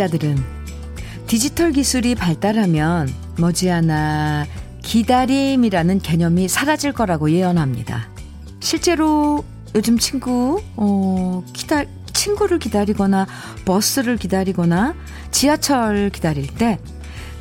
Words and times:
과학자들은 0.00 0.42
디지털 1.26 1.72
기술이 1.72 2.14
발달하면 2.14 3.12
머지않아 3.36 4.46
기다림이라는 4.82 5.98
개념이 6.00 6.48
사라질 6.48 6.92
거라고 6.92 7.30
예언합니다. 7.30 8.08
실제로 8.60 9.44
요즘 9.74 9.98
친구, 9.98 10.62
어, 10.76 11.44
기다, 11.52 11.84
친구를 12.14 12.58
기다리거나 12.58 13.26
버스를 13.66 14.16
기다리거나 14.16 14.94
지하철 15.30 16.08
기다릴 16.10 16.46
때 16.54 16.78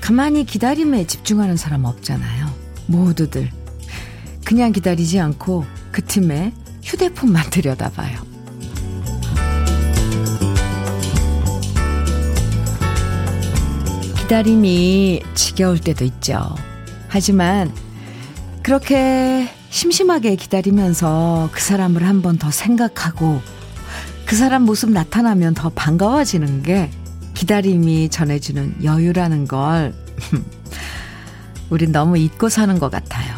가만히 0.02 0.44
기다림에 0.46 1.08
집중하는 1.08 1.56
사람 1.56 1.86
없잖아요. 1.86 2.48
모두들. 2.88 3.50
그냥 4.44 4.74
기다리지 4.74 5.20
않고 5.20 5.66
그 5.92 6.04
틈에 6.04 6.54
휴대폰만 6.84 7.50
들여다봐요. 7.52 8.29
기다림이 14.30 15.24
지겨울 15.34 15.80
때도 15.80 16.06
있죠. 16.06 16.54
하지만 17.08 17.74
그렇게 18.62 19.50
심심하게 19.72 20.36
기다리면서 20.36 21.50
그 21.52 21.60
사람을 21.60 22.04
한 22.04 22.22
번 22.22 22.38
더 22.38 22.52
생각하고 22.52 23.42
그 24.28 24.36
사람 24.36 24.66
모습 24.66 24.92
나타나면 24.92 25.56
더 25.56 25.70
반가워지는 25.70 26.62
게 26.62 26.92
기다림이 27.34 28.10
전해주는 28.10 28.84
여유라는 28.84 29.48
걸 29.48 29.96
우린 31.72 31.92
너무 31.92 32.16
잊고 32.20 32.50
사는 32.50 32.78
것 32.78 32.92
같아요. 32.92 33.34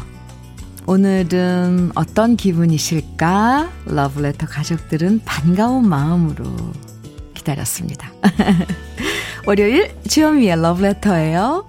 오늘은 0.88 1.94
어떤 1.96 2.36
기분이실까? 2.36 3.72
러브레터 3.86 4.46
가족들은 4.46 5.22
반가운 5.24 5.88
마음으로 5.88 6.44
기다렸습니다. 7.34 8.12
월요일 9.48 9.90
주현미의 10.08 10.62
러브레터예요. 10.62 11.66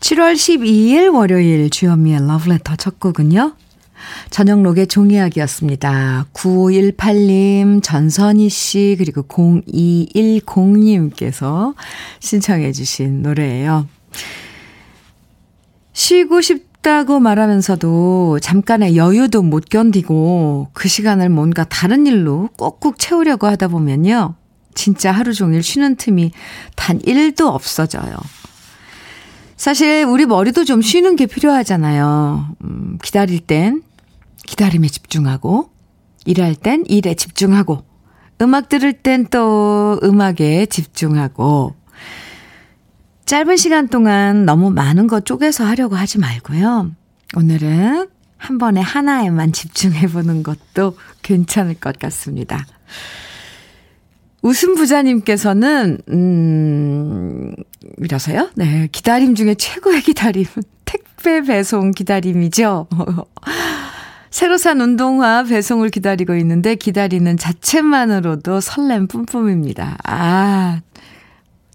7월 0.00 0.34
12일 0.34 1.12
월요일 1.12 1.68
주현미의 1.68 2.28
러브레터 2.28 2.76
첫 2.76 3.00
곡은요. 3.00 3.54
저녁록의 4.30 4.86
종이학이었습니다. 4.86 6.26
9518님, 6.32 7.82
전선희 7.82 8.48
씨, 8.48 8.94
그리고 8.96 9.22
0210님께서 9.22 11.74
신청해 12.20 12.70
주신 12.70 13.22
노래예요. 13.22 13.88
쉬고 15.92 16.40
싶다고 16.40 17.18
말하면서도 17.18 18.38
잠깐의 18.40 18.96
여유도 18.96 19.42
못 19.42 19.68
견디고 19.68 20.68
그 20.72 20.88
시간을 20.88 21.28
뭔가 21.28 21.64
다른 21.64 22.06
일로 22.06 22.50
꼭꼭 22.56 23.00
채우려고 23.00 23.48
하다 23.48 23.66
보면요. 23.68 24.37
진짜 24.78 25.10
하루 25.10 25.34
종일 25.34 25.60
쉬는 25.60 25.96
틈이 25.96 26.30
단 26.76 27.00
1도 27.00 27.46
없어져요. 27.46 28.16
사실 29.56 30.04
우리 30.04 30.24
머리도 30.24 30.64
좀 30.64 30.80
쉬는 30.80 31.16
게 31.16 31.26
필요하잖아요. 31.26 32.48
음, 32.62 32.98
기다릴 33.02 33.40
땐 33.40 33.82
기다림에 34.46 34.86
집중하고, 34.86 35.70
일할 36.26 36.54
땐 36.54 36.84
일에 36.86 37.14
집중하고, 37.14 37.84
음악 38.40 38.68
들을 38.68 38.92
땐 38.92 39.26
또 39.28 39.98
음악에 40.04 40.66
집중하고, 40.66 41.74
짧은 43.26 43.56
시간 43.56 43.88
동안 43.88 44.46
너무 44.46 44.70
많은 44.70 45.08
거 45.08 45.18
쪼개서 45.18 45.64
하려고 45.64 45.96
하지 45.96 46.18
말고요. 46.18 46.92
오늘은 47.36 48.08
한 48.36 48.58
번에 48.58 48.80
하나에만 48.80 49.52
집중해보는 49.52 50.44
것도 50.44 50.96
괜찮을 51.22 51.74
것 51.74 51.98
같습니다. 51.98 52.64
웃음 54.42 54.74
부자님께서는, 54.74 55.98
음, 56.10 57.54
이러세요? 57.98 58.50
네. 58.54 58.88
기다림 58.92 59.34
중에 59.34 59.54
최고의 59.54 60.02
기다림은 60.02 60.46
택배 60.84 61.42
배송 61.42 61.90
기다림이죠. 61.90 62.86
새로 64.30 64.56
산 64.56 64.80
운동화 64.80 65.42
배송을 65.42 65.88
기다리고 65.88 66.34
있는데 66.36 66.74
기다리는 66.74 67.36
자체만으로도 67.36 68.60
설렘 68.60 69.08
뿜뿜입니다. 69.08 69.98
아, 70.04 70.80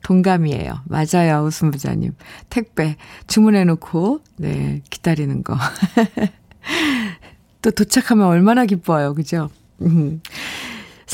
동감이에요. 0.03 0.81
맞아요. 0.85 1.43
웃음 1.45 1.71
부자님. 1.71 2.13
택배 2.49 2.95
주문해놓고, 3.27 4.21
네, 4.37 4.81
기다리는 4.89 5.43
거. 5.43 5.57
또 7.61 7.71
도착하면 7.71 8.27
얼마나 8.27 8.65
기뻐요. 8.65 9.13
그죠? 9.13 9.49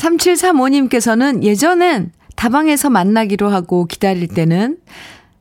3735님께서는 0.00 1.42
예전엔 1.42 2.12
다방에서 2.36 2.90
만나기로 2.90 3.48
하고 3.48 3.84
기다릴 3.84 4.28
때는 4.28 4.78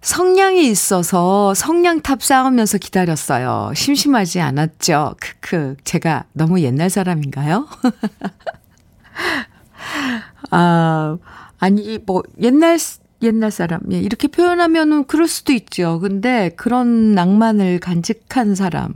성냥이 0.01 0.69
있어서 0.69 1.53
성냥탑 1.53 2.23
쌓으면서 2.23 2.77
기다렸어요. 2.77 3.71
심심하지 3.75 4.39
않았죠? 4.39 5.15
크크. 5.19 5.75
제가 5.83 6.25
너무 6.33 6.61
옛날 6.61 6.89
사람인가요? 6.89 7.67
아, 10.51 11.17
아니, 11.59 11.99
뭐, 12.05 12.23
옛날, 12.41 12.77
옛날 13.21 13.51
사람. 13.51 13.81
예, 13.91 13.99
이렇게 13.99 14.29
표현하면은 14.29 15.05
그럴 15.05 15.27
수도 15.27 15.51
있죠. 15.51 15.99
근데 15.99 16.49
그런 16.55 17.13
낭만을 17.13 17.79
간직한 17.79 18.55
사람. 18.55 18.93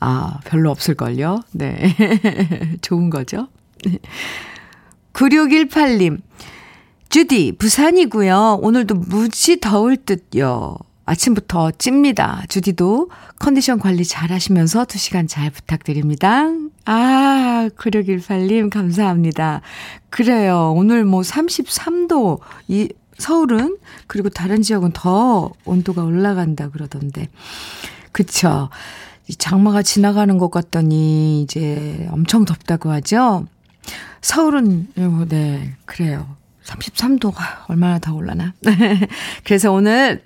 아, 0.00 0.38
별로 0.44 0.70
없을걸요? 0.70 1.40
네. 1.52 1.96
좋은 2.82 3.08
거죠? 3.08 3.48
9618님. 5.14 6.20
주디, 7.08 7.52
부산이고요. 7.58 8.58
오늘도 8.60 8.96
무지 8.96 9.60
더울 9.60 9.96
듯요. 9.96 10.76
아침부터 11.06 11.70
찝니다. 11.72 12.42
주디도 12.48 13.10
컨디션 13.38 13.78
관리 13.78 14.04
잘 14.04 14.32
하시면서 14.32 14.84
2시간 14.84 15.28
잘 15.28 15.50
부탁드립니다. 15.50 16.48
아, 16.86 17.68
9618님, 17.76 18.70
감사합니다. 18.70 19.60
그래요. 20.10 20.72
오늘 20.76 21.04
뭐 21.04 21.20
33도, 21.20 22.40
이, 22.68 22.88
서울은, 23.18 23.76
그리고 24.06 24.28
다른 24.28 24.62
지역은 24.62 24.90
더 24.92 25.52
온도가 25.64 26.02
올라간다 26.02 26.70
그러던데. 26.70 27.28
그쵸. 28.12 28.70
장마가 29.38 29.82
지나가는 29.82 30.36
것 30.36 30.50
같더니, 30.50 31.42
이제 31.42 32.08
엄청 32.10 32.44
덥다고 32.44 32.90
하죠? 32.90 33.46
서울은, 34.24 34.88
네, 35.28 35.74
그래요. 35.84 36.36
33도가 36.64 37.68
얼마나 37.68 37.98
더 37.98 38.14
올라나. 38.14 38.54
그래서 39.44 39.70
오늘 39.70 40.22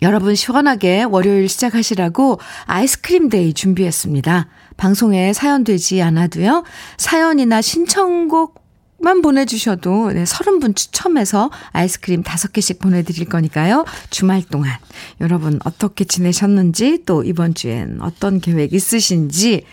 여러분 0.00 0.36
시원하게 0.36 1.02
월요일 1.02 1.48
시작하시라고 1.48 2.38
아이스크림 2.66 3.28
day 3.28 3.52
준비했습니다. 3.52 4.46
방송에 4.76 5.32
사연 5.32 5.64
되지 5.64 6.00
않아도요. 6.02 6.62
사연이나 6.98 7.60
신청곡만 7.60 9.22
보내주셔도 9.22 10.12
네, 10.12 10.22
30분 10.22 10.76
추첨해서 10.76 11.50
아이스크림 11.72 12.22
5개씩 12.22 12.78
보내드릴 12.78 13.28
거니까요. 13.28 13.86
주말 14.10 14.44
동안 14.44 14.78
여러분 15.20 15.58
어떻게 15.64 16.04
지내셨는지 16.04 17.02
또 17.06 17.24
이번 17.24 17.54
주엔 17.54 17.98
어떤 18.02 18.40
계획 18.40 18.72
있으신지 18.72 19.64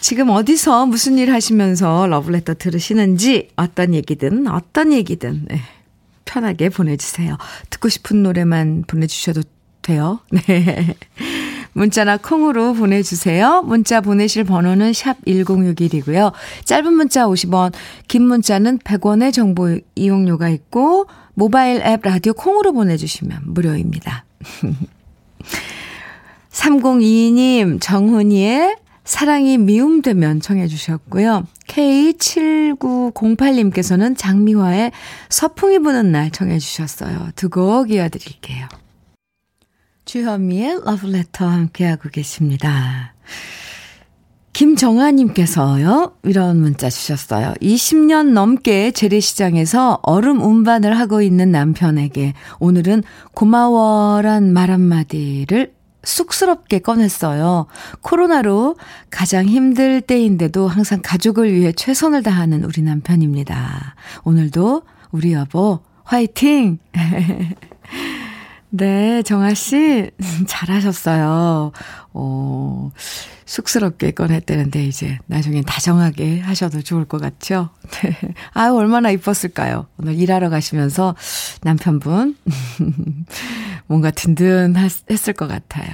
지금 0.00 0.30
어디서 0.30 0.86
무슨 0.86 1.18
일 1.18 1.32
하시면서 1.32 2.06
러브레터 2.06 2.54
들으시는지 2.54 3.50
어떤 3.56 3.94
얘기든 3.94 4.46
어떤 4.46 4.92
얘기든 4.92 5.46
네, 5.48 5.60
편하게 6.24 6.68
보내주세요. 6.68 7.36
듣고 7.68 7.88
싶은 7.88 8.22
노래만 8.22 8.84
보내주셔도 8.86 9.42
돼요. 9.82 10.20
네. 10.30 10.94
문자나 11.72 12.16
콩으로 12.16 12.74
보내주세요. 12.74 13.62
문자 13.62 14.00
보내실 14.00 14.44
번호는 14.44 14.92
샵 14.92 15.24
1061이고요. 15.24 16.32
짧은 16.64 16.92
문자 16.92 17.26
50원, 17.26 17.72
긴 18.08 18.22
문자는 18.22 18.78
100원의 18.78 19.32
정보 19.32 19.78
이용료가 19.94 20.48
있고 20.48 21.06
모바일 21.34 21.80
앱 21.82 22.02
라디오 22.02 22.32
콩으로 22.32 22.72
보내주시면 22.72 23.42
무료입니다. 23.46 24.24
3022님 26.50 27.80
정훈이의 27.80 28.76
사랑이 29.10 29.58
미움되면 29.58 30.40
청해 30.40 30.68
주셨고요. 30.68 31.44
K7908님께서는 31.66 34.16
장미화의 34.16 34.92
서풍이 35.28 35.80
부는 35.80 36.12
날 36.12 36.30
청해 36.30 36.60
주셨어요. 36.60 37.30
두 37.34 37.48
곡 37.48 37.90
이어드릴게요. 37.90 38.68
주현미의 40.04 40.82
러브레터 40.84 41.44
함께하고 41.44 42.08
계십니다. 42.10 43.14
김정아님께서요, 44.52 46.12
이런 46.22 46.60
문자 46.60 46.88
주셨어요. 46.88 47.54
20년 47.60 48.30
넘게 48.30 48.92
재래시장에서 48.92 49.98
얼음 50.04 50.40
운반을 50.40 50.96
하고 50.96 51.20
있는 51.20 51.50
남편에게 51.50 52.34
오늘은 52.60 53.02
고마워란 53.34 54.52
말 54.52 54.70
한마디를 54.70 55.79
쑥스럽게 56.02 56.80
꺼냈어요. 56.80 57.66
코로나로 58.00 58.76
가장 59.10 59.46
힘들 59.46 60.00
때인데도 60.00 60.68
항상 60.68 61.00
가족을 61.02 61.52
위해 61.52 61.72
최선을 61.72 62.22
다하는 62.22 62.64
우리 62.64 62.82
남편입니다. 62.82 63.94
오늘도 64.24 64.82
우리 65.12 65.32
여보 65.32 65.80
화이팅! 66.04 66.78
네, 68.72 69.22
정아 69.22 69.54
씨, 69.54 70.10
잘하셨어요. 70.46 71.72
어, 72.12 72.90
쑥스럽게 73.44 74.12
꺼냈다는데, 74.12 74.84
이제, 74.84 75.18
나중엔 75.26 75.64
다정하게 75.64 76.38
하셔도 76.40 76.80
좋을 76.80 77.04
것 77.04 77.20
같죠? 77.20 77.70
네. 78.02 78.16
아유, 78.52 78.74
얼마나 78.74 79.10
이뻤을까요? 79.10 79.86
오늘 79.98 80.14
일하러 80.14 80.50
가시면서 80.50 81.16
남편분, 81.62 82.36
뭔가 83.88 84.12
든든했을 84.12 85.32
것 85.32 85.48
같아요. 85.48 85.90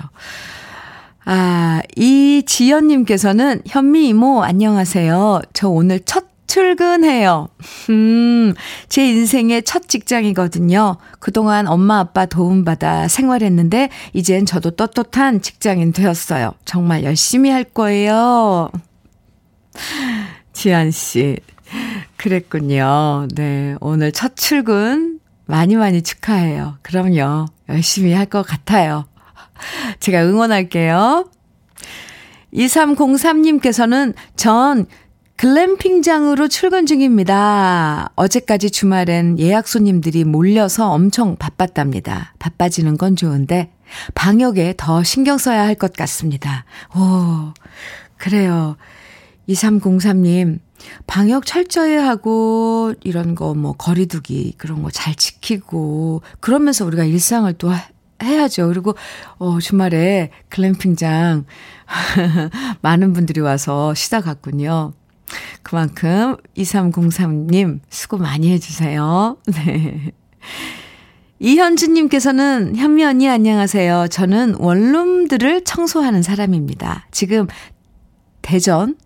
아, 1.24 1.80
이지연님께서는 1.96 3.62
현미 3.66 4.08
이모 4.08 4.44
안녕하세요. 4.44 5.40
저 5.54 5.68
오늘 5.68 6.00
첫 6.04 6.35
출근해요. 6.60 7.48
음, 7.90 8.54
제 8.88 9.06
인생의 9.06 9.64
첫 9.64 9.90
직장이거든요. 9.90 10.96
그동안 11.20 11.68
엄마 11.68 11.98
아빠 11.98 12.24
도움받아 12.24 13.08
생활했는데, 13.08 13.90
이젠 14.14 14.46
저도 14.46 14.70
떳떳한 14.70 15.42
직장인 15.42 15.92
되었어요. 15.92 16.54
정말 16.64 17.04
열심히 17.04 17.50
할 17.50 17.62
거예요. 17.62 18.70
지한 20.54 20.90
씨. 20.92 21.36
그랬군요. 22.16 23.28
네. 23.34 23.74
오늘 23.80 24.10
첫 24.10 24.34
출근 24.34 25.20
많이 25.44 25.76
많이 25.76 26.00
축하해요. 26.00 26.78
그럼요. 26.80 27.48
열심히 27.68 28.14
할 28.14 28.24
것 28.24 28.46
같아요. 28.46 29.04
제가 30.00 30.24
응원할게요. 30.24 31.28
2303님께서는 32.54 34.14
전 34.36 34.86
글램핑장으로 35.36 36.48
출근 36.48 36.86
중입니다. 36.86 38.10
어제까지 38.16 38.70
주말엔 38.70 39.38
예약 39.38 39.68
손님들이 39.68 40.24
몰려서 40.24 40.90
엄청 40.90 41.36
바빴답니다. 41.36 42.32
바빠지는 42.38 42.96
건 42.96 43.16
좋은데 43.16 43.70
방역에 44.14 44.72
더 44.78 45.02
신경 45.04 45.36
써야 45.36 45.62
할 45.64 45.74
것 45.76 45.92
같습니다. 45.92 46.64
오, 46.96 47.52
그래요. 48.16 48.76
2303님, 49.48 50.58
방역 51.06 51.44
철저히 51.44 51.96
하고 51.96 52.94
이런 53.04 53.34
거 53.34 53.52
뭐 53.54 53.74
거리두기 53.74 54.54
그런 54.56 54.82
거 54.82 54.90
잘 54.90 55.14
지키고 55.14 56.22
그러면서 56.40 56.86
우리가 56.86 57.04
일상을 57.04 57.52
또 57.54 57.70
해야죠. 58.22 58.68
그리고 58.68 58.94
어 59.38 59.58
주말에 59.60 60.30
글램핑장 60.48 61.44
많은 62.80 63.12
분들이 63.12 63.40
와서 63.42 63.92
쉬다 63.92 64.22
갔군요. 64.22 64.94
그만큼 65.62 66.36
2303님 66.56 67.80
수고 67.90 68.18
많이 68.18 68.50
해주세요. 68.52 69.36
네. 69.46 70.12
이현주님께서는 71.38 72.76
현미 72.76 73.04
언니 73.04 73.28
안녕하세요. 73.28 74.08
저는 74.08 74.56
원룸들을 74.58 75.64
청소하는 75.64 76.22
사람입니다. 76.22 77.06
지금 77.10 77.46
대전 78.42 78.96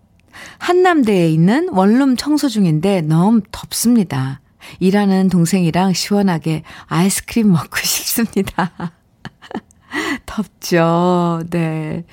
한남대에 0.59 1.29
있는 1.31 1.69
원룸 1.71 2.17
청소 2.17 2.49
중인데 2.49 3.01
너무 3.03 3.41
덥습니다. 3.51 4.41
일하는 4.79 5.29
동생이랑 5.29 5.93
시원하게 5.93 6.63
아이스크림 6.87 7.51
먹고 7.51 7.77
싶습니다. 7.83 8.93
덥죠. 10.27 11.43
네. 11.51 12.05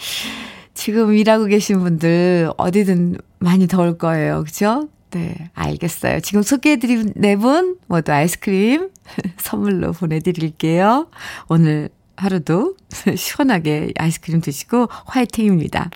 지금 0.78 1.14
일하고 1.16 1.46
계신 1.46 1.80
분들 1.80 2.52
어디든 2.56 3.18
많이 3.40 3.68
더울 3.68 3.98
거예요. 3.98 4.44
그죠? 4.44 4.88
네, 5.10 5.50
알겠어요. 5.56 6.20
지금 6.20 6.44
소개해드린 6.44 7.14
네 7.16 7.36
분 7.36 7.78
모두 7.88 8.12
아이스크림 8.12 8.90
선물로 9.38 9.94
보내드릴게요. 9.94 11.10
오늘 11.50 11.90
하루도 12.16 12.76
시원하게 13.16 13.94
아이스크림 13.98 14.40
드시고 14.42 14.88
화이팅입니다. 15.06 15.90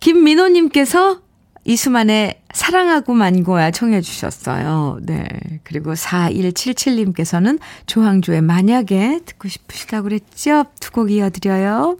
김민호님께서 0.00 1.20
이수만의 1.64 2.40
사랑하고 2.54 3.12
만고야 3.12 3.72
청해 3.72 4.00
주셨어요. 4.00 5.00
네. 5.02 5.26
그리고 5.64 5.92
4177님께서는 5.94 7.58
조항조의 7.86 8.40
만약에 8.42 9.20
듣고 9.26 9.48
싶으시다고 9.48 10.04
그랬죠? 10.04 10.64
두 10.80 10.90
곡 10.92 11.10
이어드려요. 11.10 11.98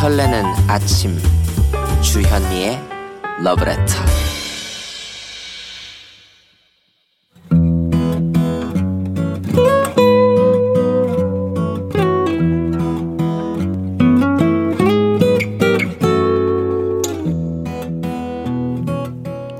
설레는 0.00 0.44
아침 0.68 1.18
주현미의 2.00 2.80
러브레터 3.42 4.25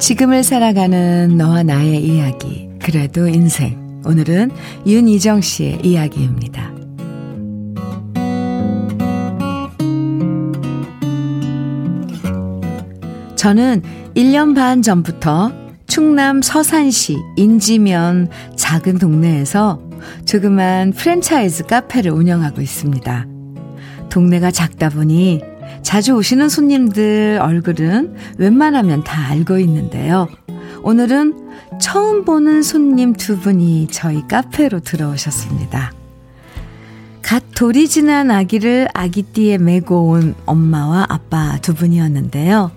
지금을 0.06 0.44
살아가는 0.44 1.36
너와 1.36 1.64
나의 1.64 2.00
이야기 2.00 2.68
그래도 2.80 3.26
인생 3.26 4.00
오늘은 4.04 4.52
윤이정 4.86 5.40
씨의 5.40 5.80
이야기입니다. 5.82 6.70
저는 13.34 13.82
1년 14.14 14.54
반 14.54 14.80
전부터 14.80 15.50
충남 15.88 16.40
서산시 16.40 17.16
인지면 17.34 18.28
작은 18.54 18.98
동네에서 18.98 19.82
조그만 20.24 20.92
프랜차이즈 20.92 21.64
카페를 21.64 22.12
운영하고 22.12 22.60
있습니다. 22.60 23.26
동네가 24.10 24.52
작다 24.52 24.88
보니 24.88 25.55
자주 25.86 26.14
오시는 26.14 26.48
손님들 26.48 27.38
얼굴은 27.40 28.16
웬만하면 28.38 29.04
다 29.04 29.28
알고 29.28 29.60
있는데요. 29.60 30.26
오늘은 30.82 31.78
처음 31.80 32.24
보는 32.24 32.64
손님 32.64 33.12
두 33.12 33.38
분이 33.38 33.86
저희 33.92 34.26
카페로 34.26 34.80
들어오셨습니다. 34.80 35.92
갓 37.22 37.44
돌이 37.54 37.86
지난 37.86 38.32
아기를 38.32 38.88
아기띠에 38.94 39.58
메고 39.58 40.08
온 40.08 40.34
엄마와 40.44 41.06
아빠 41.08 41.56
두 41.62 41.72
분이었는데요. 41.72 42.72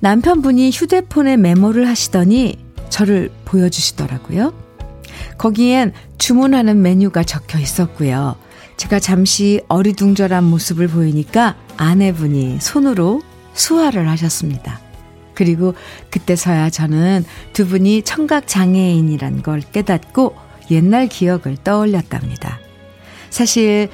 남편분이 0.00 0.72
휴대폰에 0.72 1.36
메모를 1.36 1.86
하시더니 1.86 2.58
저를 2.88 3.30
보여주시더라고요. 3.44 4.52
거기엔 5.38 5.92
주문하는 6.18 6.82
메뉴가 6.82 7.22
적혀 7.22 7.60
있었고요. 7.60 8.34
제가 8.76 8.98
잠시 8.98 9.60
어리둥절한 9.68 10.42
모습을 10.42 10.88
보이니까 10.88 11.54
아내분이 11.76 12.58
손으로 12.60 13.22
수화를 13.54 14.08
하셨습니다. 14.08 14.80
그리고 15.34 15.74
그때서야 16.10 16.70
저는 16.70 17.24
두 17.52 17.66
분이 17.66 18.02
청각 18.02 18.46
장애인이란 18.46 19.42
걸 19.42 19.60
깨닫고 19.60 20.36
옛날 20.70 21.08
기억을 21.08 21.56
떠올렸답니다. 21.62 22.58
사실 23.30 23.88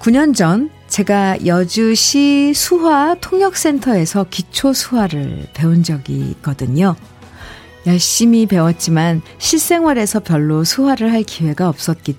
9년 0.00 0.34
전 0.34 0.70
제가 0.88 1.46
여주시 1.46 2.52
수화 2.54 3.14
통역센터에서 3.20 4.26
기초 4.30 4.72
수화를 4.72 5.46
배운 5.54 5.82
적이 5.82 6.30
있거든요. 6.30 6.96
열심히 7.86 8.46
배웠지만 8.46 9.22
실생활에서 9.38 10.20
별로 10.20 10.64
수화를 10.64 11.12
할 11.12 11.22
기회가 11.22 11.68
없었기, 11.68 12.16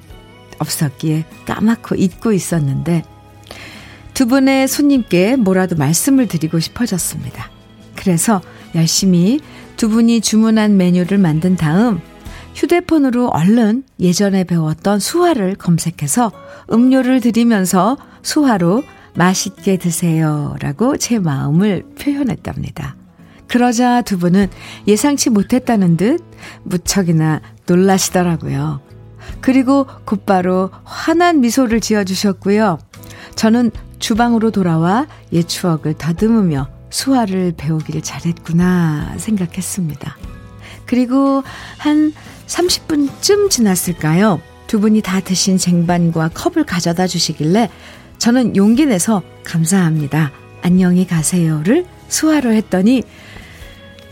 없었기에 0.59 1.25
까맣고 1.45 1.95
잊고 1.95 2.31
있었는데 2.31 3.03
두 4.13 4.27
분의 4.27 4.67
손님께 4.67 5.35
뭐라도 5.35 5.75
말씀을 5.75 6.27
드리고 6.27 6.59
싶어졌습니다. 6.59 7.49
그래서 7.95 8.41
열심히 8.75 9.39
두 9.77 9.89
분이 9.89 10.21
주문한 10.21 10.77
메뉴를 10.77 11.17
만든 11.17 11.55
다음 11.55 12.01
휴대폰으로 12.55 13.29
얼른 13.29 13.83
예전에 13.99 14.43
배웠던 14.43 14.99
수화를 14.99 15.55
검색해서 15.55 16.31
음료를 16.71 17.21
드리면서 17.21 17.97
수화로 18.21 18.83
맛있게 19.15 19.77
드세요 19.77 20.55
라고 20.59 20.97
제 20.97 21.19
마음을 21.19 21.83
표현했답니다. 21.99 22.95
그러자 23.47 24.01
두 24.01 24.17
분은 24.17 24.47
예상치 24.87 25.29
못했다는 25.29 25.97
듯 25.97 26.23
무척이나 26.63 27.41
놀라시더라고요. 27.67 28.81
그리고 29.41 29.85
곧바로 30.05 30.69
환한 30.83 31.41
미소를 31.41 31.81
지어주셨고요. 31.81 32.79
저는 33.35 33.71
주방으로 34.01 34.51
돌아와 34.51 35.07
옛 35.31 35.47
추억을 35.47 35.93
다듬으며 35.93 36.67
수화를 36.89 37.53
배우기를 37.55 38.01
잘했구나 38.01 39.13
생각했습니다. 39.17 40.17
그리고 40.85 41.43
한 41.77 42.11
30분쯤 42.47 43.49
지났을까요? 43.49 44.41
두 44.67 44.81
분이 44.81 45.01
다 45.01 45.21
드신 45.21 45.57
쟁반과 45.57 46.31
컵을 46.33 46.65
가져다 46.65 47.07
주시길래 47.07 47.69
저는 48.17 48.55
용기 48.57 48.85
내서 48.85 49.21
감사합니다. 49.43 50.31
안녕히 50.61 51.07
가세요를 51.07 51.85
수화로 52.09 52.51
했더니 52.51 53.03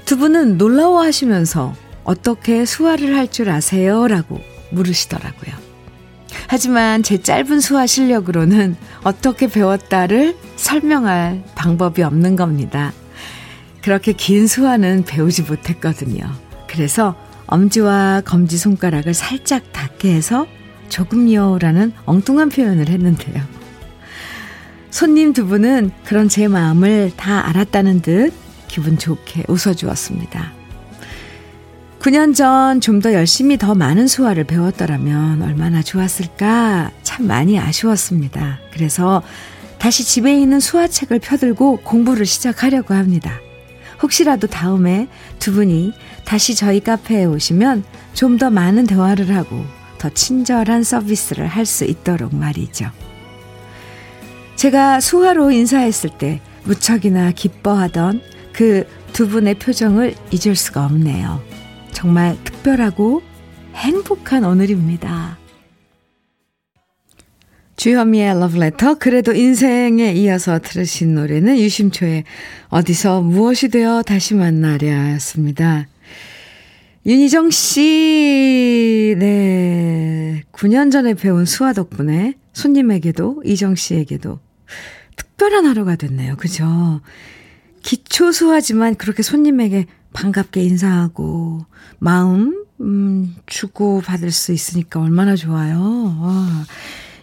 두 0.06 0.18
분은 0.18 0.58
놀라워 0.58 1.02
하시면서 1.04 1.76
어떻게 2.04 2.66
수화를 2.66 3.16
할 3.16 3.28
줄 3.28 3.50
아세요? 3.50 4.08
라고 4.08 4.40
물으시더라고요. 4.72 5.69
하지만 6.52 7.04
제 7.04 7.22
짧은 7.22 7.60
수화 7.60 7.86
실력으로는 7.86 8.76
어떻게 9.04 9.48
배웠다를 9.48 10.36
설명할 10.56 11.44
방법이 11.54 12.02
없는 12.02 12.36
겁니다. 12.36 12.92
그렇게 13.84 14.14
긴 14.14 14.48
수화는 14.48 15.04
배우지 15.04 15.44
못했거든요. 15.44 16.24
그래서 16.68 17.16
엄지와 17.46 18.24
검지 18.26 18.58
손가락을 18.58 19.14
살짝 19.14 19.72
닿게 19.74 20.12
해서 20.12 20.48
조금요라는 20.90 21.94
엉뚱한 22.08 22.50
표현을 22.50 22.90
했는데요. 22.90 23.44
손님 24.90 25.34
두 25.34 25.46
분은 25.46 25.92
그런 26.04 26.30
제 26.30 26.48
마음을 26.48 27.12
다 27.16 27.48
알았다는 27.48 28.02
듯 28.02 28.34
기분 28.68 28.98
좋게 28.98 29.44
웃어주었습니다. 29.48 30.59
9년 32.00 32.34
전 32.34 32.80
좀 32.80 33.02
더 33.02 33.14
열심히 33.14 33.58
더 33.58 33.76
많은 33.76 34.08
수화를 34.08 34.46
배웠더라면 34.46 35.42
얼마나 35.42 35.82
좋았을까 35.84 36.92
참 37.04 37.28
많이 37.28 37.60
아쉬웠습니다. 37.60 38.60
그래서 38.74 39.22
다시 39.80 40.04
집에 40.06 40.38
있는 40.40 40.60
수화책을 40.60 41.20
펴들고 41.20 41.78
공부를 41.84 42.26
시작하려고 42.26 42.94
합니다. 42.94 43.40
혹시라도 44.02 44.48
다음에 44.48 45.08
두 45.40 45.52
분이 45.54 45.94
다시 46.26 46.56
저희 46.56 46.80
카페에 46.80 47.26
오시면 47.26 47.84
좀 48.14 48.38
더 48.38 48.50
많은 48.50 48.86
대화를 48.86 49.36
하고 49.36 49.66
더 49.98 50.10
친절한 50.10 50.84
서비스를 50.84 51.48
할 51.48 51.66
수 51.66 51.84
있도록 51.84 52.34
말이죠. 52.34 52.90
제가 54.56 55.00
수화로 55.02 55.52
인사했을 55.52 56.10
때 56.18 56.42
무척이나 56.64 57.32
기뻐하던 57.32 58.22
그 58.54 58.86
두 59.12 59.28
분의 59.28 59.56
표정을 59.56 60.14
잊을 60.32 60.56
수가 60.56 60.86
없네요. 60.86 61.42
정말 61.92 62.38
특별하고 62.44 63.22
행복한 63.76 64.44
오늘입니다. 64.44 65.38
주현미의 67.76 68.40
러브레터 68.40 68.96
그래도 68.96 69.34
인생에 69.34 70.12
이어서 70.14 70.60
들으신 70.60 71.16
노래는 71.16 71.58
유심초의 71.58 72.26
어디서 72.68 73.22
무엇이 73.22 73.70
되어 73.70 74.02
다시 74.04 74.36
만나랴였습니다. 74.36 75.88
윤희정 77.06 77.52
씨, 77.52 79.16
네. 79.18 80.44
9년 80.52 80.92
전에 80.92 81.14
배운 81.14 81.46
수화 81.46 81.72
덕분에 81.72 82.34
손님에게도, 82.52 83.44
이정 83.46 83.76
씨에게도 83.76 84.40
특별한 85.16 85.66
하루가 85.66 85.96
됐네요. 85.96 86.36
그죠? 86.36 87.00
기초 87.82 88.34
수화지만 88.34 88.96
그렇게 88.96 89.24
손님에게 89.24 89.86
반갑게 90.14 90.64
인사하고, 90.64 91.66
마음, 92.00 92.66
음, 92.82 93.36
주고 93.46 94.02
받을 94.02 94.32
수 94.32 94.52
있으니까 94.54 95.02
얼마나 95.02 95.36
좋아요. 95.36 96.18
와. 96.20 96.66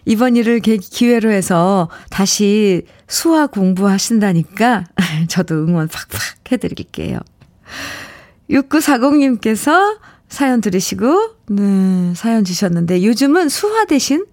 이번 0.05 0.37
일을 0.37 0.61
기회로 0.61 1.31
해서 1.31 1.89
다시 2.09 2.83
수화 3.07 3.47
공부하신다니까 3.47 4.85
저도 5.27 5.55
응원 5.55 5.89
팍팍 5.89 6.51
해드릴게요. 6.51 7.19
6940님께서 8.49 9.97
사연 10.29 10.61
들으시고, 10.61 11.35
네, 11.49 12.13
사연 12.15 12.45
주셨는데, 12.45 13.03
요즘은 13.03 13.49
수화 13.49 13.85
대신 13.85 14.25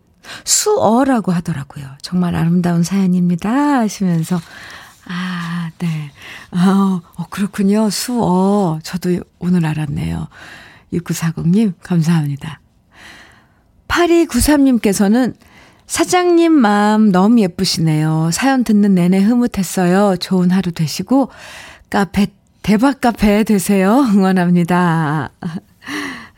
수어라고 0.45 1.33
하더라고요. 1.33 1.87
정말 2.03 2.37
아름다운 2.37 2.83
사연입니다. 2.83 3.51
하시면서, 3.81 4.41
아, 5.07 5.71
네. 5.79 6.11
아, 6.51 7.01
어, 7.17 7.27
그렇군요. 7.31 7.91
수어. 7.91 8.79
저도 8.83 9.21
오늘 9.39 9.67
알았네요. 9.67 10.29
6940님, 10.93 11.75
감사합니다. 11.83 12.61
8293님께서는 13.89 15.35
사장님 15.87 16.53
마음 16.53 17.13
너무 17.13 17.41
예쁘시네요. 17.41 18.31
사연 18.33 18.65
듣는 18.65 18.95
내내 18.95 19.21
흐뭇했어요. 19.21 20.17
좋은 20.17 20.51
하루 20.51 20.73
되시고, 20.73 21.31
카페 21.91 22.29
대박 22.63 23.01
카페 23.01 23.45
되세요. 23.45 24.01
응원합니다. 24.01 25.31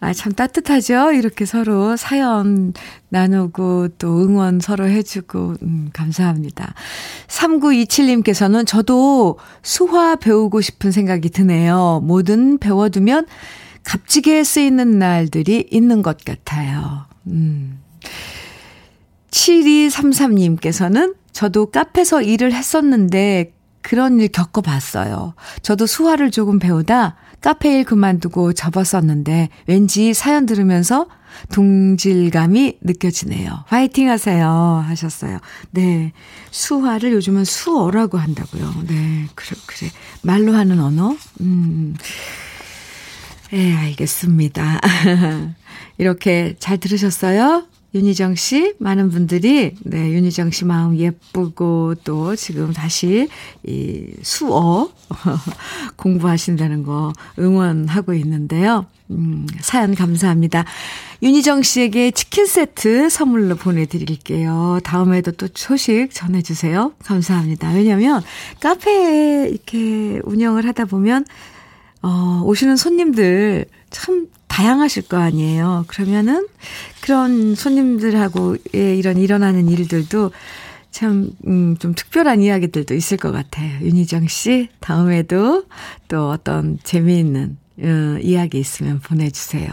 아, 0.06 0.12
참 0.12 0.32
따뜻하죠? 0.32 1.10
이렇게 1.10 1.44
서로 1.44 1.96
사연 1.96 2.72
나누고 3.08 3.88
또 3.98 4.22
응원 4.22 4.60
서로 4.60 4.86
해주고, 4.86 5.54
음, 5.62 5.90
감사합니다. 5.92 6.74
3927님께서는 7.26 8.68
저도 8.68 9.36
수화 9.64 10.14
배우고 10.14 10.60
싶은 10.60 10.92
생각이 10.92 11.30
드네요. 11.30 12.02
뭐든 12.04 12.58
배워두면 12.58 13.26
값지게 13.82 14.44
쓰이는 14.44 14.96
날들이 15.00 15.66
있는 15.72 16.02
것 16.02 16.24
같아요. 16.24 17.06
음. 17.26 17.80
7233님께서는 19.32 21.16
저도 21.32 21.72
카페에서 21.72 22.22
일을 22.22 22.52
했었는데 22.52 23.55
그런 23.86 24.18
일 24.18 24.26
겪어봤어요. 24.26 25.34
저도 25.62 25.86
수화를 25.86 26.32
조금 26.32 26.58
배우다 26.58 27.14
카페 27.40 27.78
일 27.78 27.84
그만두고 27.84 28.52
접었었는데 28.52 29.48
왠지 29.68 30.12
사연 30.12 30.44
들으면서 30.44 31.06
동질감이 31.52 32.78
느껴지네요. 32.80 33.62
화이팅 33.68 34.10
하세요. 34.10 34.84
하셨어요. 34.88 35.38
네. 35.70 36.12
수화를 36.50 37.12
요즘은 37.12 37.44
수어라고 37.44 38.18
한다고요. 38.18 38.74
네. 38.88 39.26
그래, 39.36 39.60
그래. 39.66 39.90
말로 40.22 40.54
하는 40.54 40.80
언어? 40.80 41.16
음. 41.40 41.94
예, 43.52 43.72
알겠습니다. 43.72 44.80
이렇게 45.98 46.56
잘 46.58 46.78
들으셨어요? 46.78 47.66
윤희정 47.96 48.34
씨, 48.34 48.74
많은 48.78 49.10
분들이, 49.10 49.74
네, 49.80 50.10
윤희정 50.12 50.50
씨 50.50 50.66
마음 50.66 50.96
예쁘고 50.96 51.94
또 52.04 52.36
지금 52.36 52.72
다시 52.74 53.28
이 53.64 54.06
수어 54.22 54.90
공부하신다는 55.96 56.82
거 56.82 57.14
응원하고 57.38 58.12
있는데요. 58.14 58.84
음, 59.10 59.46
사연 59.60 59.94
감사합니다. 59.94 60.64
윤희정 61.22 61.62
씨에게 61.62 62.10
치킨 62.10 62.44
세트 62.44 63.08
선물로 63.08 63.56
보내드릴게요. 63.56 64.80
다음에도 64.84 65.32
또 65.32 65.48
소식 65.54 66.08
전해주세요. 66.12 66.92
감사합니다. 67.02 67.72
왜냐면 67.72 68.22
카페에 68.60 69.48
이렇게 69.48 70.20
운영을 70.24 70.66
하다 70.66 70.84
보면, 70.84 71.24
어, 72.02 72.42
오시는 72.44 72.76
손님들 72.76 73.64
참 73.90 74.26
다양하실 74.56 75.02
거 75.02 75.18
아니에요. 75.18 75.84
그러면은 75.86 76.48
그런 77.02 77.54
손님들하고 77.54 78.56
이런 78.72 79.18
일어나는 79.18 79.68
일들도 79.68 80.30
참, 80.90 81.30
음, 81.46 81.76
좀 81.76 81.94
특별한 81.94 82.40
이야기들도 82.40 82.94
있을 82.94 83.18
것 83.18 83.32
같아요. 83.32 83.78
윤희정 83.82 84.28
씨, 84.28 84.70
다음에도 84.80 85.64
또 86.08 86.30
어떤 86.30 86.78
재미있는, 86.84 87.58
어, 87.82 88.18
이야기 88.22 88.58
있으면 88.58 89.00
보내주세요. 89.00 89.68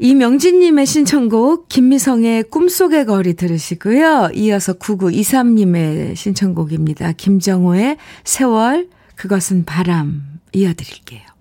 이명진님의 0.00 0.84
신청곡, 0.84 1.68
김미성의 1.68 2.50
꿈속의 2.50 3.06
거리 3.06 3.34
들으시고요. 3.34 4.30
이어서 4.34 4.72
9923님의 4.72 6.16
신청곡입니다. 6.16 7.12
김정호의 7.12 7.96
세월, 8.24 8.88
그것은 9.14 9.66
바람 9.66 10.40
이어드릴게요. 10.52 11.33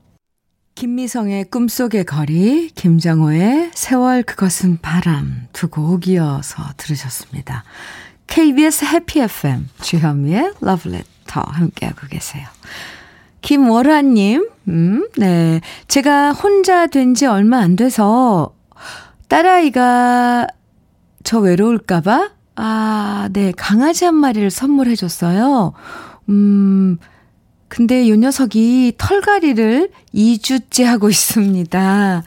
김미성의 0.76 1.46
꿈속의 1.46 2.06
거리, 2.06 2.70
김정호의 2.70 3.72
세월 3.74 4.24
그것은 4.24 4.80
바람 4.82 5.48
두 5.54 5.68
곡 5.70 6.08
이어서 6.08 6.64
들으셨습니다. 6.78 7.64
KBS 8.28 8.86
해피 8.86 9.20
FM 9.22 9.70
주현미의 9.82 10.54
러브레터 10.62 11.42
함께하고 11.42 12.08
계세요. 12.10 12.48
김월아님, 13.42 14.50
음, 14.68 15.08
네. 15.18 15.62
제가 15.88 16.32
혼자 16.34 16.88
된 16.88 17.14
지 17.14 17.26
얼마 17.28 17.60
안 17.60 17.76
돼서 17.76 18.56
딸아이가 19.28 20.48
저 21.24 21.40
외로울까봐, 21.40 22.32
아, 22.56 23.30
네. 23.32 23.52
강아지 23.56 24.06
한 24.06 24.16
마리를 24.16 24.50
선물해줬어요. 24.50 25.74
음, 26.30 26.98
근데 27.74 28.08
요 28.08 28.16
녀석이 28.16 28.94
털갈이를 29.00 29.90
2주째 30.14 30.84
하고 30.84 31.10
있습니다. 31.10 32.24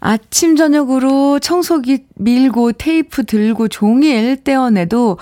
아침, 0.00 0.56
저녁으로 0.56 1.38
청소기 1.38 2.06
밀고 2.16 2.72
테이프 2.72 3.24
들고 3.24 3.68
종일 3.68 4.42
떼어내도 4.42 5.18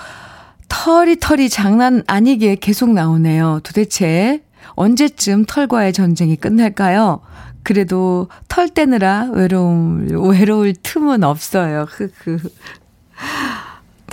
털이 0.69 1.17
털이 1.19 1.49
장난 1.49 2.01
아니게 2.07 2.55
계속 2.55 2.89
나오네요. 2.89 3.59
도대체 3.63 4.41
언제쯤 4.69 5.45
털과의 5.45 5.93
전쟁이 5.93 6.35
끝날까요? 6.35 7.21
그래도 7.61 8.29
털 8.47 8.69
떼느라 8.69 9.29
외로움, 9.31 10.07
외로울 10.31 10.73
틈은 10.81 11.23
없어요. 11.23 11.85
흐흐. 11.87 12.39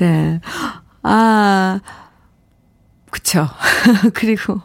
네. 0.00 0.42
아, 1.02 1.80
그쵸. 3.10 3.48
그리고 4.12 4.60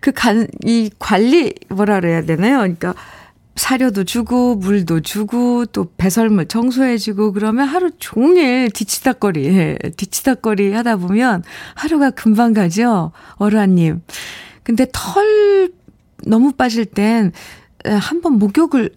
그 0.00 0.12
간, 0.12 0.48
이 0.64 0.90
관리, 0.98 1.54
뭐라 1.68 2.00
그래야 2.00 2.22
되나요? 2.22 2.58
그러니까 2.58 2.94
사료도 3.56 4.04
주고, 4.04 4.56
물도 4.56 5.00
주고, 5.00 5.64
또 5.66 5.92
배설물 5.96 6.46
청소해주고, 6.48 7.32
그러면 7.32 7.68
하루 7.68 7.90
종일 7.98 8.70
뒤치다거리, 8.70 9.76
뒤치다거리 9.96 10.72
하다 10.72 10.96
보면 10.96 11.44
하루가 11.74 12.10
금방 12.10 12.52
가죠? 12.52 13.12
어르한님. 13.36 14.02
근데 14.64 14.86
털 14.92 15.70
너무 16.26 16.52
빠질 16.52 16.84
땐 16.86 17.32
한 17.84 18.22
번 18.22 18.38
목욕을 18.38 18.90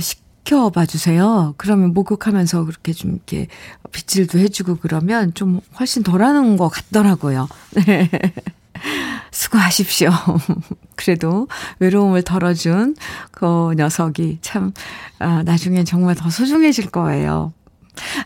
시켜봐 0.00 0.86
주세요. 0.86 1.54
그러면 1.58 1.94
목욕하면서 1.94 2.64
그렇게 2.64 2.92
좀 2.92 3.12
이렇게 3.12 3.46
빗질도 3.92 4.38
해주고 4.40 4.78
그러면 4.82 5.32
좀 5.34 5.60
훨씬 5.78 6.02
덜 6.02 6.22
하는 6.22 6.56
것 6.56 6.68
같더라고요. 6.68 7.48
네. 8.82 8.90
수고하십시오. 9.30 10.10
그래도 10.96 11.48
외로움을 11.78 12.22
덜어준 12.22 12.96
그 13.30 13.74
녀석이 13.76 14.38
참, 14.40 14.72
아, 15.18 15.42
나중엔 15.44 15.84
정말 15.84 16.14
더 16.14 16.30
소중해질 16.30 16.90
거예요. 16.90 17.52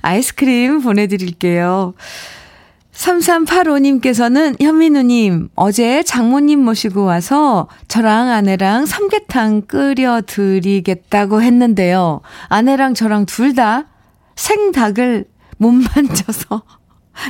아이스크림 0.03 0.81
보내드릴게요. 0.81 1.95
3385님께서는 2.93 4.61
현민우님, 4.61 5.49
어제 5.55 6.03
장모님 6.03 6.63
모시고 6.65 7.05
와서 7.05 7.69
저랑 7.89 8.29
아내랑 8.29 8.85
삼계탕 8.85 9.63
끓여드리겠다고 9.63 11.41
했는데요. 11.43 12.21
아내랑 12.49 12.95
저랑 12.95 13.27
둘 13.27 13.55
다 13.55 13.87
생닭을 14.37 15.27
못 15.59 15.71
만져서 15.71 16.63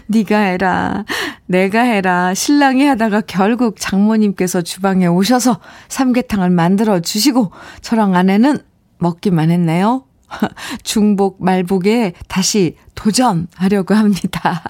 네가 0.07 0.39
해라. 0.39 1.05
내가 1.47 1.81
해라. 1.83 2.35
신랑이 2.35 2.85
하다가 2.85 3.23
결국 3.23 3.77
장모님께서 3.79 4.63
주방에 4.63 5.07
오셔서 5.07 5.61
삼계탕을 5.89 6.51
만들어 6.51 7.01
주시고 7.01 7.53
저랑 7.81 8.15
아내는 8.15 8.59
먹기만 8.99 9.51
했네요. 9.51 10.05
중복 10.85 11.43
말복에 11.43 12.13
다시 12.29 12.77
도전하려고 12.95 13.95
합니다. 13.95 14.63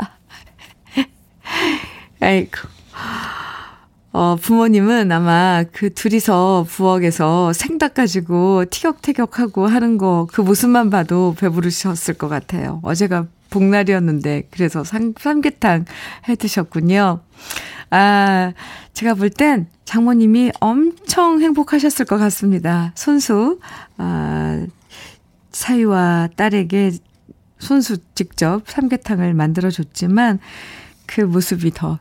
아이고. 2.21 2.51
어, 4.13 4.37
부모님은 4.41 5.13
아마 5.13 5.63
그 5.73 5.95
둘이서 5.95 6.67
부엌에서 6.69 7.53
생닭 7.53 7.95
가지고 7.95 8.65
티격태격하고 8.69 9.69
하는 9.69 9.99
거 9.99 10.27
그 10.33 10.41
모습만 10.41 10.91
봐도 10.91 11.35
배부르셨을 11.39 12.15
것 12.15 12.29
같아요. 12.29 12.81
어제가 12.83 13.27
복날이었는데 13.51 14.49
그래서 14.51 14.85
삼, 14.85 15.15
삼계탕 15.19 15.85
해 16.29 16.35
드셨군요. 16.37 17.21
아, 17.91 18.53
제가 18.93 19.15
볼 19.15 19.31
땐 19.31 19.67
장모님이 19.85 20.53
엄청 20.61 21.41
행복하셨을 21.41 22.05
것 22.05 22.17
같습니다. 22.19 22.93
손수, 22.95 23.59
아, 23.99 24.65
사위와 25.51 26.29
딸에게 26.37 26.93
손수 27.59 27.99
직접 28.15 28.63
삼계탕을 28.67 29.35
만들어 29.35 29.71
줬지만 29.71 30.39
그 31.07 31.23
모습이 31.23 31.73
더 31.73 31.99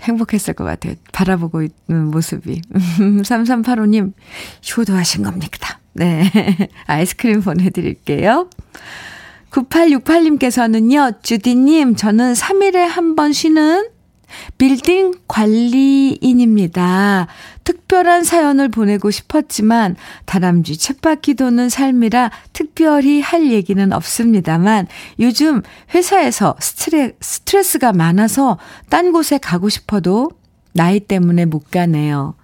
행복했을 0.00 0.54
것 0.54 0.64
같아요. 0.64 0.94
바라보고 1.12 1.62
있는 1.62 2.10
모습이. 2.10 2.60
3385님, 2.70 4.12
효도하신 4.76 5.22
겁니다. 5.24 5.80
네. 5.94 6.30
아이스크림 6.86 7.40
보내드릴게요. 7.42 8.48
9868님께서는요, 9.50 11.22
주디님, 11.22 11.96
저는 11.96 12.34
3일에 12.34 12.76
한 12.76 13.16
번 13.16 13.32
쉬는 13.32 13.88
빌딩 14.58 15.12
관리인입니다. 15.26 17.26
특별한 17.64 18.22
사연을 18.22 18.68
보내고 18.68 19.10
싶었지만 19.10 19.96
다람쥐 20.24 20.78
쳇바퀴 20.78 21.34
도는 21.34 21.68
삶이라 21.68 22.30
특별히 22.52 23.20
할 23.20 23.50
얘기는 23.50 23.92
없습니다만 23.92 24.86
요즘 25.18 25.62
회사에서 25.94 26.54
스트레, 26.60 27.16
스트레스가 27.20 27.92
많아서 27.92 28.58
딴 28.88 29.10
곳에 29.10 29.38
가고 29.38 29.68
싶어도 29.68 30.30
나이 30.72 31.00
때문에 31.00 31.46
못 31.46 31.70
가네요. 31.70 32.36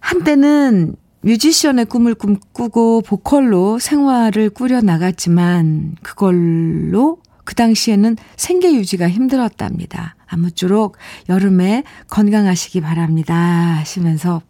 한때는 0.00 0.96
뮤지션의 1.20 1.86
꿈을 1.86 2.14
꿈꾸고 2.14 3.02
보컬로 3.02 3.78
생활을 3.78 4.50
꾸려 4.50 4.80
나갔지만 4.80 5.96
그걸로 6.02 7.18
그 7.44 7.54
당시에는 7.54 8.16
생계 8.36 8.74
유지가 8.74 9.08
힘들었답니다. 9.08 10.16
아무쪼록 10.26 10.96
여름에 11.28 11.82
건강하시기 12.08 12.80
바랍니다. 12.82 13.34
하시면서 13.34 14.42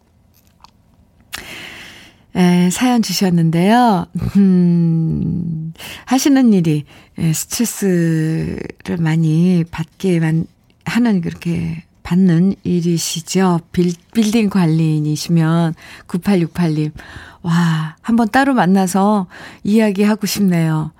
에, 2.35 2.69
사연 2.69 3.01
주셨는데요. 3.01 4.05
음, 4.37 5.73
하시는 6.05 6.53
일이 6.53 6.83
에, 7.17 7.33
스트레스를 7.33 8.97
많이 8.99 9.63
받게 9.71 10.19
만, 10.19 10.45
하는 10.85 11.21
그렇게 11.21 11.83
받는 12.09 12.55
일이시죠. 12.63 13.59
빌, 13.71 13.93
빌딩 14.15 14.49
관리인이시면 14.49 15.75
9868님. 16.07 16.91
와, 17.43 17.95
한번 18.01 18.27
따로 18.29 18.55
만나서 18.55 19.27
이야기하고 19.63 20.25
싶네요. 20.25 20.91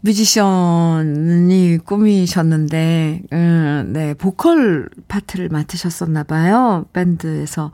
뮤지션이 0.00 1.78
꿈이셨는데, 1.84 3.22
음, 3.32 3.90
네, 3.92 4.14
보컬 4.14 4.88
파트를 5.06 5.50
맡으셨었나 5.50 6.24
봐요. 6.24 6.84
밴드에서. 6.92 7.70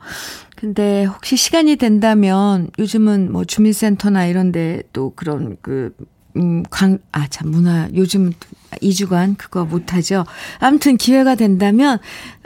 근데 0.55 1.03
혹시 1.05 1.37
시간이 1.37 1.77
된다면 1.77 2.69
요즘은 2.77 3.31
뭐 3.31 3.43
주민센터나 3.43 4.27
이런 4.27 4.51
데 4.51 4.83
또 4.93 5.13
그런 5.15 5.57
그, 5.63 5.95
음, 6.37 6.63
강, 6.69 6.99
아, 7.11 7.27
참, 7.27 7.49
문화, 7.49 7.87
요즘 7.93 8.33
2주간 8.81 9.37
그거 9.37 9.65
못하죠. 9.65 10.25
아무튼 10.59 10.97
기회가 10.97 11.35
된다면, 11.35 11.99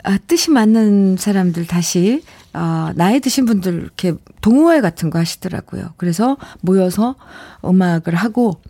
아, 0.04 0.18
뜻이 0.18 0.50
맞는 0.50 1.16
사람들 1.16 1.66
다시, 1.66 2.22
어, 2.54 2.90
나이 2.94 3.20
드신 3.20 3.46
분들 3.46 3.74
이렇게 3.74 4.14
동호회 4.40 4.80
같은 4.80 5.10
거 5.10 5.18
하시더라고요. 5.18 5.94
그래서 5.96 6.36
모여서 6.60 7.16
음악을 7.64 8.14
하고, 8.14 8.60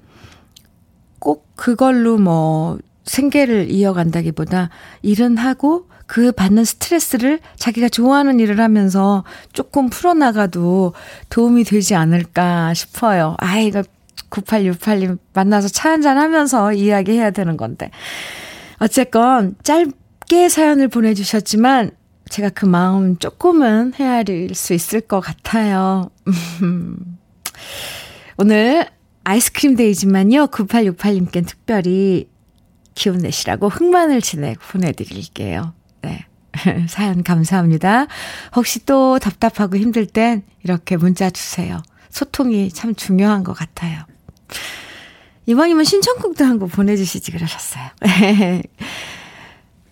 꼭 1.19 1.47
그걸로 1.55 2.17
뭐 2.19 2.79
생계를 3.05 3.71
이어간다기보다 3.71 4.71
일은 5.03 5.37
하고 5.37 5.89
그 6.07 6.33
받는 6.33 6.65
스트레스를 6.65 7.39
자기가 7.57 7.89
좋아하는 7.89 8.41
일을 8.41 8.61
하면서 8.61 9.23
조금 9.53 9.89
풀어나가도 9.89 10.95
도움이 11.29 11.65
되지 11.65 11.95
않을까 11.95 12.75
싶어요. 12.75 13.37
아, 13.39 13.59
이거 13.59 13.85
9868님 14.31 15.19
만나서 15.33 15.69
차 15.69 15.91
한잔 15.91 16.19
하면서 16.19 16.73
이야기해야 16.73 17.31
되는 17.31 17.57
건데. 17.57 17.91
어쨌건 18.79 19.57
짧게 19.63 20.49
사연을 20.49 20.89
보내주셨지만 20.89 21.93
제가 22.31 22.49
그 22.51 22.65
마음 22.65 23.19
조금은 23.19 23.93
헤아릴 23.95 24.55
수 24.55 24.73
있을 24.73 25.01
것 25.01 25.21
같아요. 25.21 26.11
오늘 28.39 28.87
아이스크림 29.25 29.77
데이지만요. 29.77 30.47
9868님께 30.47 31.47
특별히 31.47 32.31
기운 32.95 33.19
내시라고 33.19 33.69
흑마늘 33.69 34.23
진액 34.23 34.59
보내드릴게요. 34.61 35.75
네. 36.03 36.25
사연 36.89 37.23
감사합니다. 37.23 38.07
혹시 38.57 38.85
또 38.87 39.19
답답하고 39.19 39.77
힘들 39.77 40.07
땐 40.07 40.43
이렇게 40.63 40.97
문자 40.97 41.31
주세요. 41.31 41.83
소통이 42.11 42.71
참 42.71 42.95
중요한 42.95 43.45
것 43.45 43.53
같아요. 43.53 44.05
이왕이면 45.47 45.85
신청곡도 45.85 46.45
한 46.45 46.59
곡 46.59 46.71
보내주시지 46.73 47.33
그러셨어요. 47.33 47.85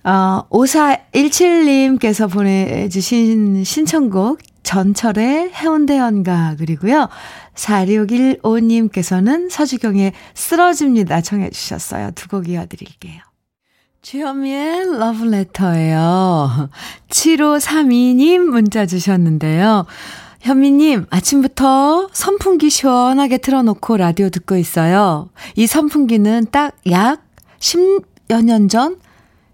어, 0.05 0.47
5417님께서 0.51 2.31
보내주신 2.31 3.65
신청곡 3.65 4.41
전철의 4.63 5.53
해운대 5.55 5.99
연가 5.99 6.55
그리고요. 6.59 7.09
4615님께서는 7.55 9.51
서주경의 9.51 10.13
쓰러집니다 10.35 11.21
청해 11.23 11.51
주셨어요. 11.51 12.11
두 12.13 12.29
곡 12.29 12.49
이어드릴게요. 12.49 13.21
주현미의 14.03 14.99
러브레터예요. 14.99 16.71
7532님 17.11 18.39
문자 18.39 18.87
주셨는데요. 18.87 19.87
현미님, 20.41 21.07
아침부터 21.11 22.09
선풍기 22.13 22.71
시원하게 22.71 23.39
틀어놓고 23.39 23.97
라디오 23.97 24.31
듣고 24.31 24.57
있어요. 24.57 25.29
이 25.57 25.67
선풍기는 25.67 26.47
딱 26.51 26.75
약 26.91 27.23
10여 27.59 28.43
년 28.45 28.69
전 28.69 28.97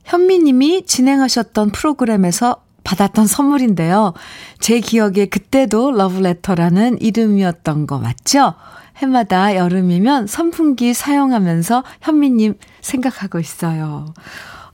현미님이 0.04 0.84
진행하셨던 0.84 1.70
프로그램에서 1.70 2.56
받았던 2.84 3.26
선물인데요. 3.26 4.12
제 4.60 4.78
기억에 4.80 5.24
그때도 5.26 5.92
러브레터라는 5.92 7.00
이름이었던 7.00 7.86
거 7.86 7.98
맞죠? 7.98 8.54
해마다 8.98 9.56
여름이면 9.56 10.26
선풍기 10.26 10.92
사용하면서 10.92 11.82
현미님 12.02 12.58
생각하고 12.82 13.38
있어요. 13.40 14.12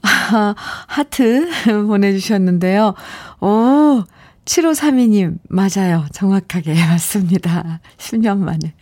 아, 0.02 0.54
하트 0.88 1.48
보내주셨는데요. 1.86 2.94
오, 3.40 4.02
7532님, 4.50 5.38
맞아요. 5.48 6.06
정확하게 6.12 6.74
맞습니다. 6.86 7.80
10년 7.98 8.38
만에. 8.38 8.74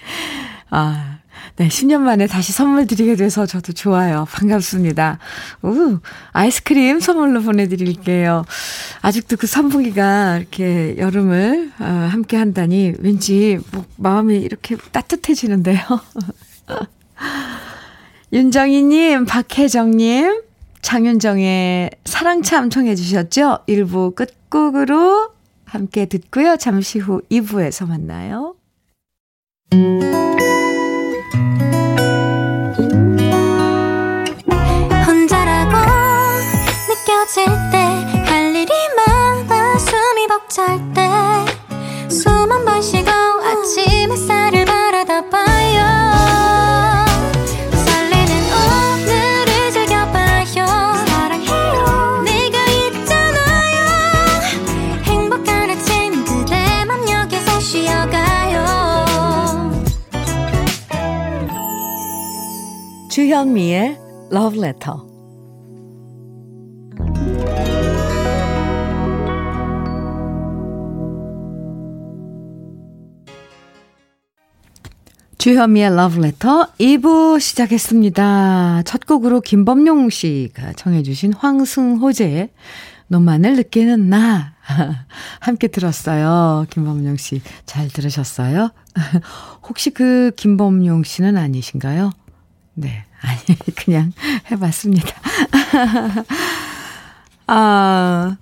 아, 0.71 1.19
네, 1.57 1.69
10년 1.69 2.01
만에 2.01 2.27
다시 2.27 2.53
선물 2.53 2.87
드리게 2.87 3.17
돼서 3.17 3.45
저도 3.45 3.75
좋아요. 3.75 4.27
반갑습니다. 4.31 5.19
우, 5.63 6.01
아이스크림 6.33 7.01
선물로 7.01 7.43
보내드릴게요. 7.43 8.47
아직도 9.03 9.37
그 9.37 9.47
선풍기가 9.47 10.39
이렇게 10.39 10.97
여름을 10.97 11.73
어, 11.81 12.09
함께 12.11 12.39
한다니 12.39 12.95
왠지 12.99 13.59
뭐 13.73 13.85
마음이 13.97 14.39
이렇게 14.39 14.77
따뜻해지는데요. 14.77 15.81
윤정희님, 18.33 19.27
박혜정님, 19.27 20.43
장윤정의 20.81 21.91
사랑참 22.05 22.71
청해 22.71 22.95
주셨죠? 22.95 23.61
1부 23.69 24.15
끝곡으로 24.15 25.38
함께 25.69 26.07
듣고요. 26.07 26.57
잠시 26.57 26.99
후 26.99 27.23
2부에서 27.31 27.87
만나요. 27.87 28.58
Letter. 64.69 64.99
주현미의 75.39 75.87
Letter 75.93 76.67
2부 76.79 77.41
시작했습니다. 77.41 78.83
첫 78.85 79.07
곡으로 79.07 79.41
김범용 79.41 80.11
씨가 80.11 80.73
청해주신 80.75 81.33
황승호제의 81.33 82.51
너만을 83.07 83.57
느끼는 83.57 84.11
나 84.11 84.55
함께 85.41 85.69
들었어요. 85.69 86.67
김범용 86.69 87.17
씨 87.17 87.41
잘 87.65 87.89
들으셨어요? 87.89 88.71
혹시 89.67 89.91
그 89.91 90.33
김범용 90.37 91.05
씨는 91.05 91.39
아니신가요? 91.39 92.11
네, 92.75 93.05
아니 93.21 93.59
그냥 93.77 94.13
해봤습니다. 94.51 95.13
아 97.47 98.37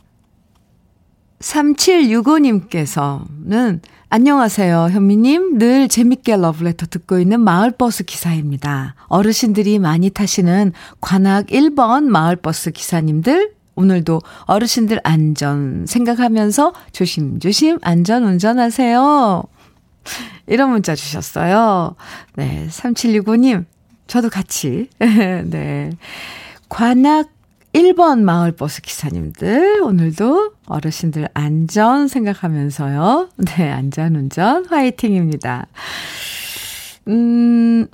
3765님께서는 1.41 3.81
안녕하세요, 4.09 4.91
현미님. 4.93 5.59
늘 5.59 5.89
재밌게 5.89 6.37
러브레터 6.37 6.87
듣고 6.87 7.19
있는 7.19 7.41
마을버스 7.41 8.05
기사입니다. 8.05 8.95
어르신들이 9.09 9.81
많이 9.81 10.11
타시는 10.11 10.73
관악 11.01 11.47
1번 11.47 12.05
마을버스 12.05 12.71
기사님들, 12.71 13.53
오늘도 13.75 14.23
어르신들 14.43 15.01
안전 15.03 15.87
생각하면서 15.87 16.73
조심조심 16.93 17.81
안전 17.83 18.23
운전하세요. 18.25 19.43
이런 20.47 20.71
문자 20.71 20.95
주셨어요. 20.95 21.97
네, 22.37 22.69
3765님, 22.71 23.65
저도 24.07 24.31
같이. 24.31 24.89
네. 24.99 25.91
관악 26.69 27.29
1번 27.73 28.21
마을버스 28.21 28.81
기사님들, 28.81 29.83
오늘도 29.83 30.53
어르신들 30.67 31.29
안전 31.35 32.09
생각하면서요. 32.09 33.29
네, 33.37 33.71
안전운전 33.71 34.65
화이팅입니다. 34.67 35.67
음, 37.09 37.87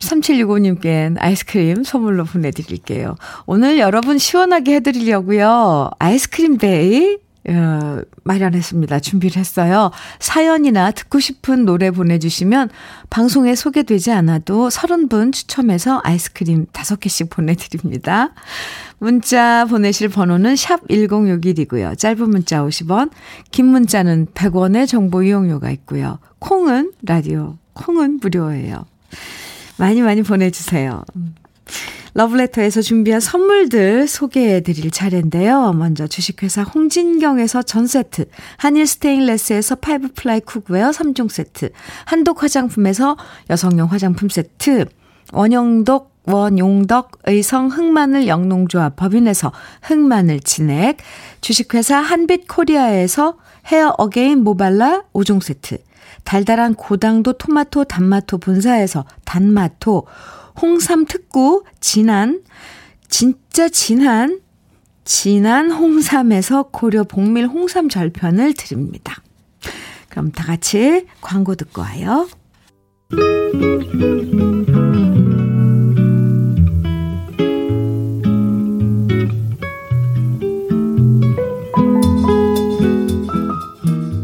3765님께는 0.00 1.16
아이스크림 1.18 1.84
선물로 1.84 2.24
보내드릴게요. 2.24 3.14
오늘 3.46 3.78
여러분 3.78 4.18
시원하게 4.18 4.76
해드리려고요. 4.76 5.90
아이스크림 5.98 6.58
day 6.58 7.18
어, 7.46 8.00
마련했습니다. 8.22 9.00
준비를 9.00 9.36
했어요. 9.36 9.90
사연이나 10.18 10.92
듣고 10.92 11.20
싶은 11.20 11.64
노래 11.64 11.90
보내주시면 11.90 12.70
방송에 13.10 13.54
소개되지 13.54 14.12
않아도 14.12 14.68
30분 14.68 15.32
추첨해서 15.32 16.00
아이스크림 16.04 16.66
5개씩 16.66 17.30
보내드립니다. 17.30 18.30
문자 18.98 19.66
보내실 19.66 20.08
번호는 20.08 20.56
샵 20.56 20.86
1061이고요. 20.88 21.98
짧은 21.98 22.30
문자 22.30 22.62
50원, 22.62 23.10
긴 23.50 23.66
문자는 23.66 24.28
100원의 24.34 24.88
정보 24.88 25.22
이용료가 25.22 25.70
있고요. 25.70 26.18
콩은 26.38 26.92
라디오, 27.02 27.58
콩은 27.74 28.20
무료예요. 28.22 28.86
많이 29.76 30.00
많이 30.00 30.22
보내주세요. 30.22 31.04
러브레터에서 32.14 32.80
준비한 32.80 33.20
선물들 33.20 34.06
소개해 34.06 34.60
드릴 34.60 34.90
차례인데요. 34.90 35.72
먼저 35.72 36.06
주식회사 36.06 36.62
홍진경에서 36.62 37.62
전 37.62 37.86
세트, 37.88 38.26
한일 38.56 38.86
스테인레스에서 38.86 39.76
five 39.76 40.12
ply 40.14 40.40
cookware 40.40 40.90
3종 40.90 41.28
세트, 41.28 41.70
한독 42.04 42.42
화장품에서 42.42 43.16
여성용 43.50 43.90
화장품 43.90 44.28
세트, 44.28 44.86
원영독 45.32 46.14
원용덕 46.26 47.18
의성 47.26 47.68
흑마늘 47.68 48.28
영농조합 48.28 48.96
법인에서 48.96 49.52
흑마늘 49.82 50.40
진액, 50.40 50.98
주식회사 51.42 51.98
한빛코리아에서 51.98 53.36
헤어 53.66 53.94
어게인 53.98 54.42
모발라 54.44 55.04
5종 55.12 55.42
세트, 55.42 55.78
달달한 56.22 56.74
고당도 56.74 57.34
토마토 57.34 57.84
단마토 57.84 58.38
본사에서 58.38 59.04
단마토, 59.24 60.06
홍삼 60.60 61.06
특구 61.06 61.64
진한 61.80 62.42
진짜 63.08 63.68
진한 63.68 64.40
진한 65.04 65.70
홍삼에서 65.70 66.64
고려 66.72 67.04
복밀 67.04 67.46
홍삼 67.46 67.88
절편을 67.88 68.54
드립니다. 68.54 69.22
그럼 70.08 70.32
다 70.32 70.44
같이 70.44 71.06
광고 71.20 71.54
듣고 71.54 71.82
와요. 71.82 72.28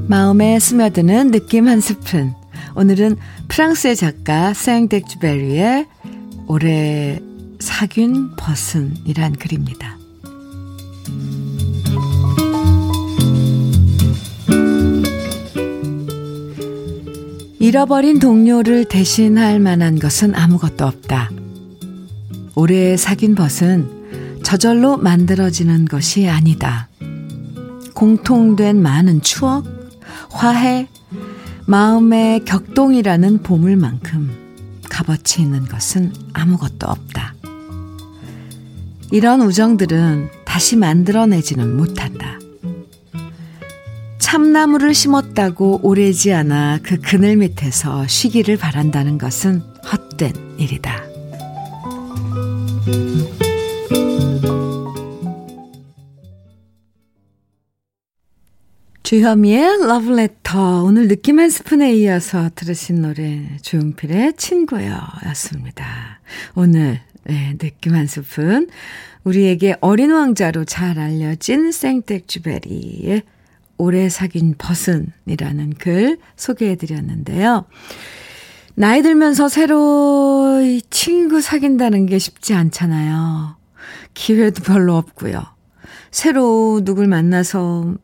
마음에 0.08 0.58
스며드는 0.58 1.30
느낌 1.30 1.68
한 1.68 1.80
스푼. 1.80 2.34
오늘은 2.74 3.16
프랑스의 3.48 3.96
작가 3.96 4.54
생덱주베리의 4.54 5.86
올해 6.52 7.20
사귄 7.60 8.34
벗은이란 8.34 9.34
글입니다. 9.34 9.96
잃어버린 17.60 18.18
동료를 18.18 18.86
대신할 18.86 19.60
만한 19.60 20.00
것은 20.00 20.34
아무것도 20.34 20.84
없다. 20.84 21.30
올해 22.56 22.96
사귄 22.96 23.36
벗은 23.36 24.40
저절로 24.42 24.96
만들어지는 24.96 25.84
것이 25.84 26.28
아니다. 26.28 26.88
공통된 27.94 28.82
많은 28.82 29.22
추억, 29.22 29.66
화해, 30.30 30.88
마음의 31.66 32.44
격동이라는 32.44 33.44
보물만큼 33.44 34.49
값어치 35.00 35.42
있는 35.42 35.66
것은 35.66 36.12
아무것도 36.32 36.86
없다. 36.86 37.34
이런 39.10 39.40
우정들은 39.42 40.30
다시 40.44 40.76
만들어내지는 40.76 41.76
못한다. 41.76 42.38
참나무를 44.18 44.94
심었다고 44.94 45.80
오래지 45.82 46.32
않아 46.32 46.78
그 46.82 47.00
그늘 47.00 47.36
밑에서 47.36 48.06
쉬기를 48.06 48.56
바란다는 48.56 49.18
것은 49.18 49.62
헛된 49.90 50.56
일이다. 50.58 51.02
주현미의 59.10 59.88
러브레터. 59.88 60.84
오늘 60.84 61.08
느낌 61.08 61.40
한 61.40 61.50
스푼에 61.50 61.92
이어서 61.96 62.48
들으신 62.54 63.02
노래 63.02 63.44
조용필의 63.60 64.34
친구요 64.34 65.00
였습니다. 65.26 66.20
오늘 66.54 67.00
네, 67.24 67.56
느낌 67.58 67.96
한 67.96 68.06
스푼. 68.06 68.68
우리에게 69.24 69.74
어린 69.80 70.12
왕자로 70.12 70.64
잘 70.64 71.00
알려진 71.00 71.72
생텍쥐베리의 71.72 73.22
오래 73.78 74.08
사귄 74.08 74.54
버슨이라는 74.56 75.74
글 75.76 76.18
소개해 76.36 76.76
드렸는데요. 76.76 77.64
나이 78.76 79.02
들면서 79.02 79.48
새로 79.48 80.62
친구 80.88 81.40
사귄다는 81.40 82.06
게 82.06 82.20
쉽지 82.20 82.54
않잖아요. 82.54 83.56
기회도 84.14 84.62
별로 84.62 84.96
없고요. 84.96 85.42
새로 86.12 86.82
누굴 86.84 87.08
만나서 87.08 87.96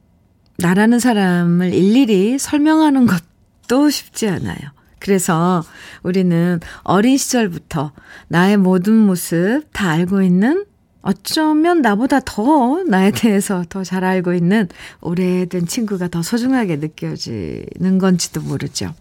나라는 0.58 0.98
사람을 0.98 1.72
일일이 1.74 2.38
설명하는 2.38 3.06
것도 3.06 3.90
쉽지 3.90 4.28
않아요. 4.28 4.56
그래서 4.98 5.62
우리는 6.02 6.60
어린 6.82 7.16
시절부터 7.16 7.92
나의 8.28 8.56
모든 8.56 8.94
모습 8.94 9.64
다 9.72 9.90
알고 9.90 10.22
있는 10.22 10.64
어쩌면 11.02 11.82
나보다 11.82 12.20
더 12.24 12.82
나에 12.82 13.12
대해서 13.12 13.64
더 13.68 13.84
잘 13.84 14.02
알고 14.02 14.34
있는 14.34 14.68
오래된 15.00 15.66
친구가 15.66 16.08
더 16.08 16.22
소중하게 16.22 16.76
느껴지는 16.76 17.98
건지도 17.98 18.40
모르죠. 18.40 18.92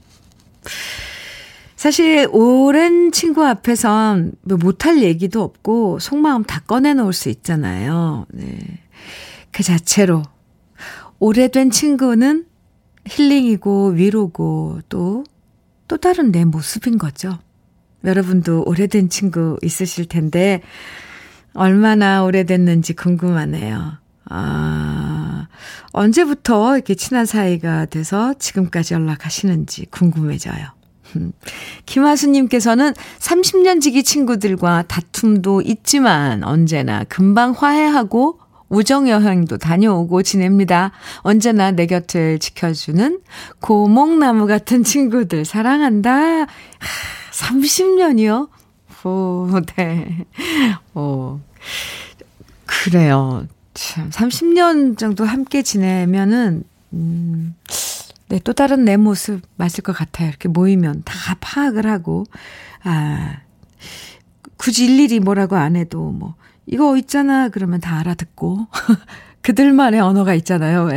사실 1.76 2.28
오랜 2.32 3.12
친구 3.12 3.44
앞에선 3.44 4.34
뭐 4.44 4.58
못할 4.58 5.02
얘기도 5.02 5.42
없고 5.42 6.00
속마음 6.00 6.44
다 6.44 6.62
꺼내놓을 6.68 7.14
수 7.14 7.30
있잖아요. 7.30 8.26
네. 8.30 8.60
그 9.52 9.64
자체로 9.64 10.24
오래된 11.20 11.72
친구는 11.72 12.46
힐링이고 13.08 13.90
위로고 13.90 14.80
또, 14.90 15.24
또 15.88 15.98
다른 15.98 16.32
내 16.32 16.46
모습인 16.46 16.98
거죠. 16.98 17.40
여러분도 18.04 18.64
오래된 18.66 19.10
친구 19.10 19.58
있으실 19.64 20.08
텐데, 20.08 20.62
얼마나 21.54 22.24
오래됐는지 22.24 22.94
궁금하네요. 22.94 23.94
아, 24.30 25.48
언제부터 25.92 26.76
이렇게 26.76 26.96
친한 26.96 27.26
사이가 27.26 27.86
돼서 27.86 28.34
지금까지 28.38 28.94
연락하시는지 28.94 29.88
궁금해져요. 29.92 30.76
김하수님께서는 31.86 32.94
30년 33.20 33.80
지기 33.80 34.04
친구들과 34.04 34.84
다툼도 34.88 35.62
있지만 35.62 36.44
언제나 36.44 37.04
금방 37.06 37.52
화해하고 37.52 38.40
우정여행도 38.76 39.58
다녀오고 39.58 40.24
지냅니다. 40.24 40.92
언제나 41.20 41.72
내 41.72 41.86
곁을 41.86 42.40
지켜주는 42.40 43.22
고목나무 43.62 44.48
같은 44.48 44.84
친구들 44.84 45.46
사랑한다. 45.46 46.12
하, 46.12 46.46
30년이요? 47.32 48.50
오, 49.06 49.48
네. 49.78 50.26
오, 50.96 51.40
그래요. 52.66 53.48
참, 53.76 54.10
30년 54.10 54.98
정도 54.98 55.26
함께 55.26 55.62
지내면은, 55.62 56.64
음, 56.94 57.56
네, 58.30 58.40
또 58.44 58.54
다른 58.54 58.84
내 58.84 58.98
모습 58.98 59.42
맞을 59.58 59.84
것 59.84 59.94
같아요. 59.94 60.30
이렇게 60.30 60.50
모이면 60.50 61.04
다 61.06 61.36
파악을 61.40 61.86
하고, 61.86 62.24
아, 62.84 63.38
굳이 64.58 64.86
일일이 64.86 65.20
뭐라고 65.20 65.56
안 65.56 65.76
해도 65.76 66.12
뭐, 66.12 66.34
이거 66.68 66.98
있잖아. 66.98 67.50
그러면 67.50 67.80
다 67.80 68.00
알아듣고. 68.00 68.68
그들만의 69.42 70.00
언어가 70.00 70.34
있잖아요. 70.34 70.90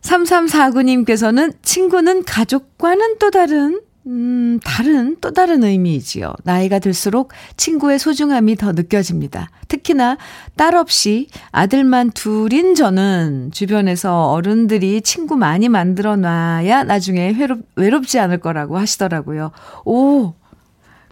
3349님께서는 0.00 1.54
친구는 1.62 2.24
가족과는 2.24 3.18
또 3.18 3.32
다른, 3.32 3.80
음, 4.06 4.60
다른, 4.62 5.16
또 5.20 5.32
다른 5.32 5.64
의미이지요. 5.64 6.32
나이가 6.44 6.78
들수록 6.78 7.32
친구의 7.56 7.98
소중함이 7.98 8.54
더 8.54 8.70
느껴집니다. 8.70 9.50
특히나 9.66 10.18
딸 10.54 10.76
없이 10.76 11.28
아들만 11.50 12.12
둘인 12.12 12.76
저는 12.76 13.50
주변에서 13.52 14.30
어른들이 14.30 15.02
친구 15.02 15.36
많이 15.36 15.68
만들어 15.68 16.14
놔야 16.14 16.84
나중에 16.84 17.34
외롭, 17.36 17.62
외롭지 17.74 18.20
않을 18.20 18.38
거라고 18.38 18.78
하시더라고요. 18.78 19.50
오, 19.84 20.34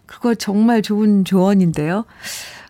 그거 0.05 0.33
정말 0.33 0.81
좋은 0.81 1.25
조언인데요. 1.25 2.05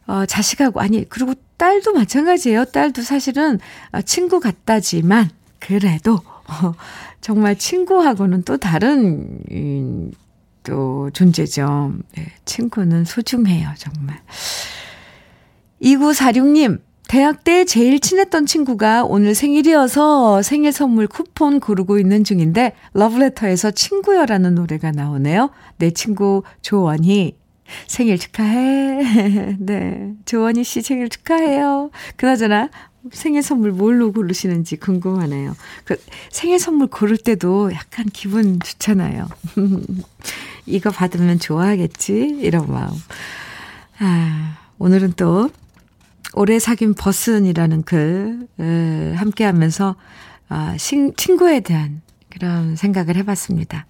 어, 0.08 0.26
자식하고, 0.26 0.80
아니, 0.80 1.08
그리고 1.08 1.34
딸도 1.58 1.94
마찬가지예요. 1.94 2.66
딸도 2.66 3.02
사실은 3.02 3.60
어, 3.92 4.02
친구 4.02 4.40
같다지만, 4.40 5.30
그래도, 5.60 6.14
어, 6.48 6.74
정말 7.22 7.58
친구하고는 7.58 8.44
또 8.44 8.58
다른, 8.58 9.40
음, 9.52 10.12
또 10.64 11.10
존재죠. 11.12 11.94
네, 12.16 12.28
친구는 12.46 13.06
소중해요, 13.06 13.70
정말. 13.78 14.20
2946님, 15.82 16.80
대학 17.08 17.46
때 17.46 17.64
제일 17.64 18.00
친했던 18.02 18.46
친구가 18.46 19.06
오늘 19.06 19.34
생일이어서 19.34 20.42
생일 20.42 20.74
선물 20.74 21.08
쿠폰 21.08 21.60
고르고 21.60 22.00
있는 22.00 22.24
중인데, 22.24 22.74
러브레터에서 22.94 23.72
친구여라는 23.72 24.56
노래가 24.56 24.92
나오네요. 24.92 25.52
내 25.78 25.92
친구 25.92 26.44
조원희, 26.62 27.36
생일 27.88 28.18
축하해. 28.18 29.58
네. 29.60 30.14
조원희 30.26 30.64
씨 30.64 30.82
생일 30.82 31.10
축하해요. 31.10 31.92
그나저나 32.16 32.70
생일 33.12 33.42
선물 33.42 33.72
뭘로 33.72 34.12
고르시는지 34.12 34.78
궁금하네요. 34.78 35.56
그 35.86 35.96
생일 36.30 36.60
선물 36.60 36.88
고를 36.88 37.18
때도 37.18 37.72
약간 37.74 38.06
기분 38.12 38.60
좋잖아요. 38.60 39.28
이거 40.66 40.92
받으면 40.92 41.40
좋아하겠지? 41.40 42.40
이런 42.42 42.72
마음. 42.72 42.92
아, 44.00 44.58
오늘은 44.78 45.14
또 45.16 45.50
오래 46.34 46.60
사귄 46.60 46.94
버슨이라는 46.94 47.84
글 47.84 48.48
함께 49.16 49.46
하면서 49.46 49.96
아, 50.50 50.76
신, 50.78 51.14
친구에 51.16 51.62
대한 51.62 52.02
그런 52.30 52.76
생각을 52.76 53.16
해봤습니다. 53.18 53.86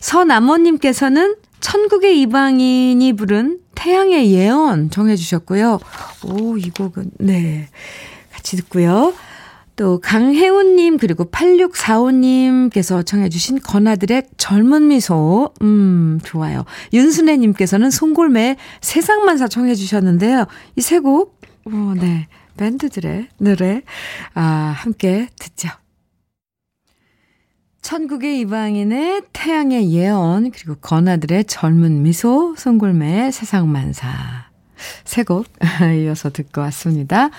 서남원님께서는 0.00 1.36
천국의 1.62 2.20
이방인이 2.20 3.12
부른 3.14 3.60
태양의 3.74 4.32
예언 4.32 4.90
정해주셨고요. 4.90 5.78
오, 6.24 6.58
이 6.58 6.68
곡은, 6.68 7.12
네. 7.18 7.68
같이 8.32 8.56
듣고요. 8.58 9.14
또 9.76 10.00
강혜훈님 10.00 10.98
그리고 10.98 11.24
8645님께서 11.24 13.04
청해주신 13.06 13.60
건아들의 13.60 14.24
젊은 14.36 14.88
미소 14.88 15.50
음 15.62 16.20
좋아요. 16.24 16.64
윤순애님께서는 16.92 17.90
송골매 17.90 18.56
세상만사 18.82 19.48
청해주셨는데요. 19.48 20.44
이 20.76 20.80
세 20.82 21.00
곡 21.00 21.40
어, 21.64 21.94
네 21.96 22.28
밴드들의 22.58 23.28
노래 23.38 23.82
아 24.34 24.74
함께 24.76 25.28
듣죠. 25.38 25.70
천국의 27.82 28.38
이방인의 28.40 29.22
태양의 29.32 29.92
예언, 29.92 30.52
그리고 30.52 30.76
건아들의 30.76 31.44
젊은 31.44 32.02
미소, 32.02 32.54
송골매의 32.56 33.32
세상만사. 33.32 34.08
세곡 35.04 35.46
이어서 36.02 36.30
듣고 36.30 36.60
왔습니다. 36.62 37.30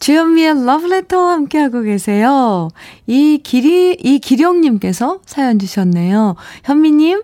주현미의 0.00 0.64
러브레터 0.64 1.30
함께하고 1.30 1.82
계세요. 1.82 2.68
이 3.06 3.40
길이, 3.42 3.96
이 3.98 4.18
기령님께서 4.18 5.20
사연 5.24 5.58
주셨네요. 5.58 6.36
현미님, 6.64 7.22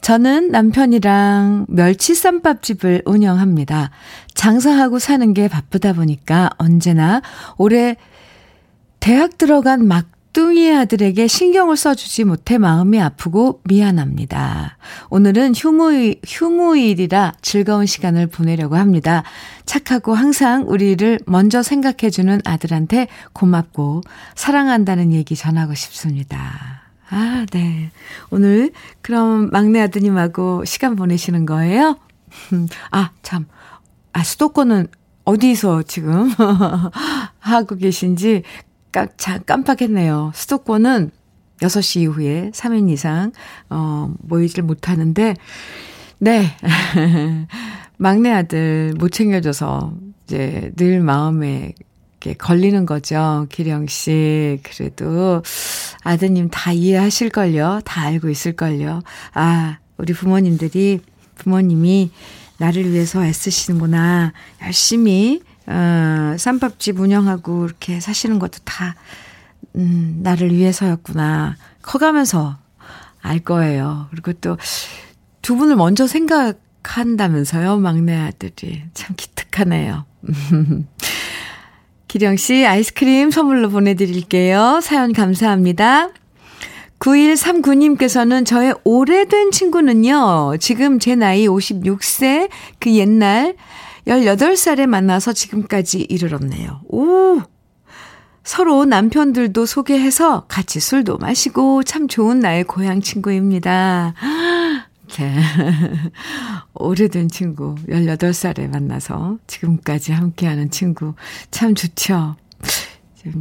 저는 0.00 0.50
남편이랑 0.50 1.66
멸치쌈밥집을 1.68 3.02
운영합니다. 3.06 3.90
장사하고 4.34 4.98
사는 4.98 5.34
게 5.34 5.48
바쁘다 5.48 5.94
보니까 5.94 6.50
언제나 6.58 7.22
올해 7.58 7.96
대학 9.00 9.36
들어간 9.36 9.86
막 9.86 10.06
뚱이 10.34 10.74
아들에게 10.74 11.28
신경을 11.28 11.76
써주지 11.76 12.24
못해 12.24 12.58
마음이 12.58 13.00
아프고 13.00 13.60
미안합니다. 13.62 14.76
오늘은 15.08 15.54
휴무일, 15.54 16.20
휴무일이라 16.26 17.34
즐거운 17.40 17.86
시간을 17.86 18.26
보내려고 18.26 18.74
합니다. 18.74 19.22
착하고 19.64 20.12
항상 20.12 20.64
우리를 20.66 21.20
먼저 21.26 21.62
생각해주는 21.62 22.40
아들한테 22.44 23.06
고맙고 23.32 24.02
사랑한다는 24.34 25.12
얘기 25.12 25.36
전하고 25.36 25.74
싶습니다. 25.74 26.82
아, 27.10 27.46
네. 27.52 27.92
오늘 28.30 28.72
그럼 29.02 29.50
막내 29.52 29.80
아드님하고 29.82 30.64
시간 30.64 30.96
보내시는 30.96 31.46
거예요? 31.46 31.96
아, 32.90 33.12
참. 33.22 33.46
아, 34.12 34.24
수도권은 34.24 34.88
어디서 35.24 35.84
지금 35.84 36.28
하고 37.38 37.76
계신지 37.76 38.42
깜, 38.94 39.08
깜빡했네요. 39.44 40.30
수도권은 40.34 41.10
6시 41.58 42.00
이후에 42.02 42.50
3인 42.54 42.88
이상, 42.90 43.32
어, 43.68 44.12
모이질 44.20 44.62
못하는데, 44.62 45.34
네. 46.18 46.46
막내 47.98 48.30
아들 48.30 48.94
못 48.96 49.10
챙겨줘서, 49.10 49.94
이제 50.24 50.72
늘 50.76 51.00
마음에 51.00 51.74
이렇게 52.20 52.34
걸리는 52.34 52.86
거죠. 52.86 53.46
기령 53.50 53.86
씨. 53.88 54.60
그래도 54.62 55.42
아드님 56.02 56.48
다 56.50 56.72
이해하실걸요. 56.72 57.80
다 57.84 58.02
알고 58.02 58.30
있을걸요. 58.30 59.02
아, 59.34 59.78
우리 59.98 60.12
부모님들이, 60.12 61.00
부모님이 61.36 62.10
나를 62.58 62.92
위해서 62.92 63.24
애쓰시는구나. 63.24 64.32
열심히, 64.62 65.42
어, 65.66 66.36
쌈밥집 66.38 67.00
운영하고 67.00 67.64
이렇게 67.64 68.00
사시는 68.00 68.38
것도 68.38 68.58
다, 68.64 68.94
음, 69.76 70.20
나를 70.22 70.52
위해서였구나. 70.52 71.56
커가면서 71.82 72.58
알 73.22 73.40
거예요. 73.40 74.08
그리고 74.10 74.32
또 74.34 74.56
두 75.44 75.56
분을 75.56 75.76
먼저 75.76 76.06
생각한다면서요, 76.06 77.76
막내 77.76 78.16
아들이. 78.16 78.82
참 78.94 79.14
기특하네요. 79.14 80.06
기령 82.08 82.36
씨 82.36 82.64
아이스크림 82.64 83.30
선물로 83.30 83.68
보내드릴게요. 83.68 84.80
사연 84.82 85.12
감사합니다. 85.12 86.08
9139님께서는 86.98 88.46
저의 88.46 88.72
오래된 88.84 89.50
친구는요, 89.50 90.56
지금 90.60 90.98
제 90.98 91.14
나이 91.14 91.46
56세, 91.46 92.48
그 92.78 92.94
옛날 92.94 93.54
18살에 94.06 94.86
만나서 94.86 95.32
지금까지 95.32 96.00
이르렀네요. 96.08 96.80
오! 96.88 97.42
서로 98.42 98.84
남편들도 98.84 99.64
소개해서 99.64 100.44
같이 100.48 100.78
술도 100.78 101.16
마시고 101.18 101.82
참 101.82 102.08
좋은 102.08 102.40
나의 102.40 102.64
고향 102.64 103.00
친구입니다. 103.00 104.14
네. 105.16 105.42
오래된 106.74 107.28
친구, 107.28 107.74
18살에 107.88 108.68
만나서 108.68 109.38
지금까지 109.46 110.12
함께하는 110.12 110.70
친구. 110.70 111.14
참 111.50 111.74
좋죠. 111.74 112.36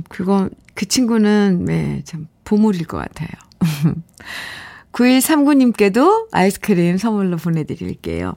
그거, 0.07 0.49
그 0.75 0.87
친구는, 0.87 1.65
네, 1.65 2.01
참 2.05 2.27
보물일 2.45 2.85
것 2.85 2.97
같아요. 2.97 3.29
9139님께도 4.93 6.27
아이스크림 6.31 6.97
선물로 6.97 7.37
보내드릴게요. 7.37 8.35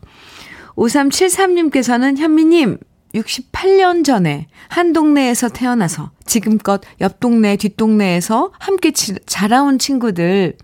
5373님께서는 0.76 2.18
현미님, 2.18 2.78
68년 3.14 4.04
전에 4.04 4.46
한 4.68 4.92
동네에서 4.92 5.48
태어나서 5.48 6.10
지금껏 6.26 6.82
옆 7.00 7.18
동네, 7.20 7.56
뒷동네에서 7.56 8.52
함께 8.58 8.92
자라온 8.92 9.78
친구들, 9.78 10.56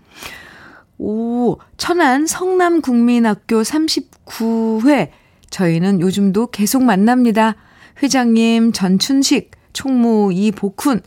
오, 0.97 1.57
천안 1.77 2.27
성남국민학교 2.27 3.61
39회. 3.61 5.09
저희는 5.49 5.99
요즘도 6.01 6.47
계속 6.47 6.83
만납니다. 6.83 7.55
회장님 8.01 8.71
전춘식, 8.71 9.51
총무 9.73 10.31
이복훈. 10.33 11.01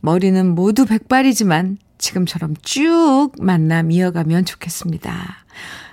머리는 0.00 0.54
모두 0.54 0.84
백발이지만 0.84 1.78
지금처럼 1.98 2.54
쭉 2.62 3.30
만남 3.38 3.90
이어가면 3.90 4.44
좋겠습니다. 4.44 5.12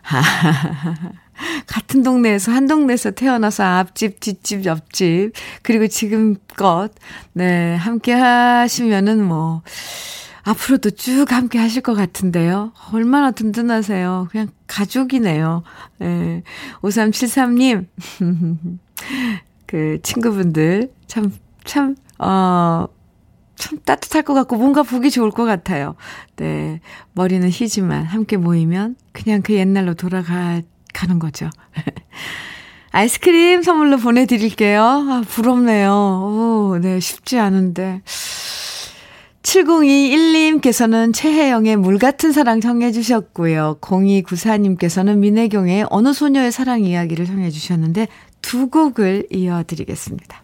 같은 1.68 2.04
동네에서 2.04 2.52
한 2.52 2.68
동네에서 2.68 3.12
태어나서 3.12 3.64
앞집, 3.64 4.20
뒷집, 4.20 4.66
옆집 4.66 5.34
그리고 5.62 5.88
지금껏 5.88 6.90
네 7.34 7.76
함께 7.76 8.14
하시면은 8.14 9.24
뭐 9.24 9.62
앞으로도 10.44 10.92
쭉 10.92 11.32
함께 11.32 11.58
하실 11.58 11.82
것 11.82 11.94
같은데요. 11.94 12.74
얼마나 12.92 13.32
든든하세요. 13.32 14.28
그냥 14.30 14.50
가족이네요. 14.68 15.64
네. 16.00 16.44
5373님, 16.82 17.88
그 19.66 20.00
친구분들 20.04 20.92
참, 21.08 21.32
참, 21.64 21.96
어, 22.20 22.88
참 23.56 23.80
따뜻할 23.86 24.24
것 24.24 24.34
같고 24.34 24.58
뭔가 24.58 24.84
보기 24.84 25.10
좋을 25.12 25.32
것 25.32 25.46
같아요. 25.46 25.96
네. 26.36 26.82
머리는 27.14 27.48
희지만 27.50 28.04
함께 28.04 28.36
모이면 28.36 28.98
그냥 29.14 29.42
그 29.42 29.54
옛날로 29.54 29.94
돌아가, 29.94 30.62
가는 30.94 31.20
거죠. 31.20 31.50
아이스크림 32.92 33.64
선물로 33.64 33.98
보내드릴게요. 33.98 34.82
아, 34.82 35.24
부럽네요. 35.28 35.92
오, 35.92 36.78
네, 36.80 37.00
쉽지 37.00 37.40
않은데. 37.40 38.02
7021님께서는 39.42 41.14
최혜영의 41.14 41.78
물 41.78 41.98
같은 42.00 42.32
사랑 42.32 42.62
청해 42.62 42.92
주셨고요. 42.92 43.78
0294님께서는 43.82 45.18
민혜경의 45.18 45.88
어느 45.90 46.14
소녀의 46.14 46.52
사랑 46.52 46.84
이야기를 46.84 47.26
청해 47.26 47.50
주셨는데 47.50 48.08
두 48.42 48.70
곡을 48.70 49.28
이어드리겠습니다. 49.32 50.44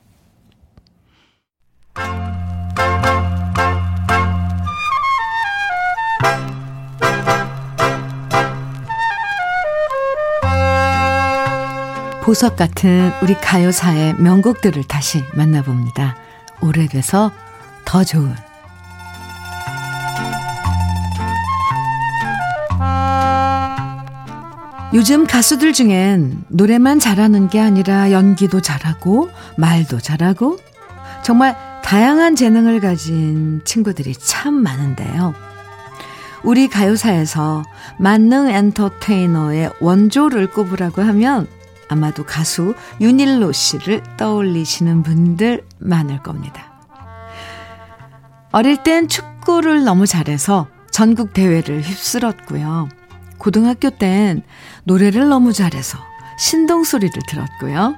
보석 12.30 12.58
같은 12.58 13.12
우리 13.24 13.34
가요사의 13.34 14.14
명곡들을 14.20 14.84
다시 14.84 15.24
만나봅니다. 15.34 16.16
오래돼서 16.62 17.32
더 17.86 18.04
좋은 18.04 18.36
요즘 24.94 25.26
가수들 25.26 25.74
중엔 25.74 26.44
노래만 26.50 27.00
잘하는 27.00 27.50
게 27.50 27.60
아니라 27.60 28.12
연기도 28.12 28.62
잘하고 28.62 29.32
말도 29.58 30.00
잘하고 30.00 30.60
정말 31.24 31.58
다양한 31.84 32.36
재능을 32.36 32.80
가진 32.80 33.62
친구들이 33.66 34.14
참 34.14 34.54
많은데요. 34.54 35.34
우리 36.44 36.68
가요사에서 36.68 37.64
만능 37.98 38.52
엔터테이너의 38.52 39.72
원조를 39.80 40.52
꼽으라고 40.52 41.02
하면 41.02 41.48
아마도 41.90 42.24
가수 42.26 42.76
윤일로 43.02 43.52
씨를 43.52 44.04
떠올리시는 44.16 45.04
분들 45.04 45.66
많을 45.80 46.24
겁니다. 46.24 46.72
어릴 48.52 48.82
땐 48.84 49.08
축구를 49.08 49.84
너무 49.84 50.08
잘해서 50.08 50.68
전국 50.92 51.34
대회를 51.34 51.82
휩쓸었고요. 51.82 52.90
고등학교 53.38 53.90
땐 53.90 54.44
노래를 54.84 55.30
너무 55.30 55.54
잘해서 55.54 55.98
신동 56.38 56.84
소리를 56.84 57.14
들었고요. 57.28 57.96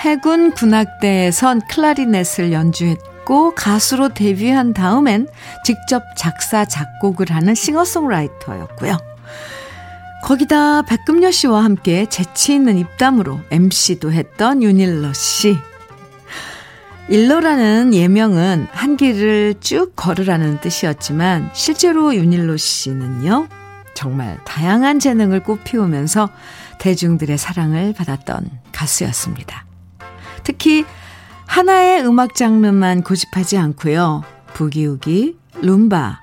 해군 0.00 0.52
군악대에선 0.52 1.62
클라리넷을 1.68 2.52
연주했고 2.52 3.54
가수로 3.54 4.10
데뷔한 4.10 4.74
다음엔 4.74 5.26
직접 5.64 6.02
작사 6.16 6.64
작곡을 6.64 7.30
하는 7.30 7.54
싱어송라이터였고요. 7.54 9.15
거기다 10.22 10.82
백금녀 10.82 11.30
씨와 11.30 11.62
함께 11.62 12.06
재치 12.06 12.54
있는 12.54 12.78
입담으로 12.78 13.40
MC도 13.50 14.12
했던 14.12 14.62
윤일러 14.62 15.12
씨. 15.12 15.56
일러라는 17.08 17.94
예명은 17.94 18.66
한 18.72 18.96
길을 18.96 19.54
쭉 19.60 19.92
걸으라는 19.94 20.60
뜻이었지만 20.60 21.50
실제로 21.52 22.14
윤일로 22.14 22.56
씨는요. 22.56 23.46
정말 23.94 24.38
다양한 24.44 24.98
재능을 24.98 25.42
꽃피우면서 25.44 26.28
대중들의 26.80 27.38
사랑을 27.38 27.92
받았던 27.92 28.50
가수였습니다. 28.72 29.64
특히 30.42 30.84
하나의 31.46 32.04
음악 32.04 32.34
장르만 32.34 33.02
고집하지 33.02 33.56
않고요. 33.56 34.24
부기우기, 34.54 35.38
룸바, 35.62 36.20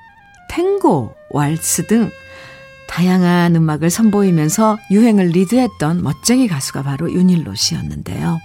탱고, 0.49 1.15
왈츠 1.31 1.87
등 1.87 2.11
다양한 2.93 3.55
음악을 3.55 3.89
선보이면서 3.89 4.77
유행을 4.91 5.29
리드했던 5.29 6.03
멋쟁이 6.03 6.47
가수가 6.47 6.83
바로 6.83 7.11
윤일로 7.11 7.55
씨였는데요. 7.55 8.39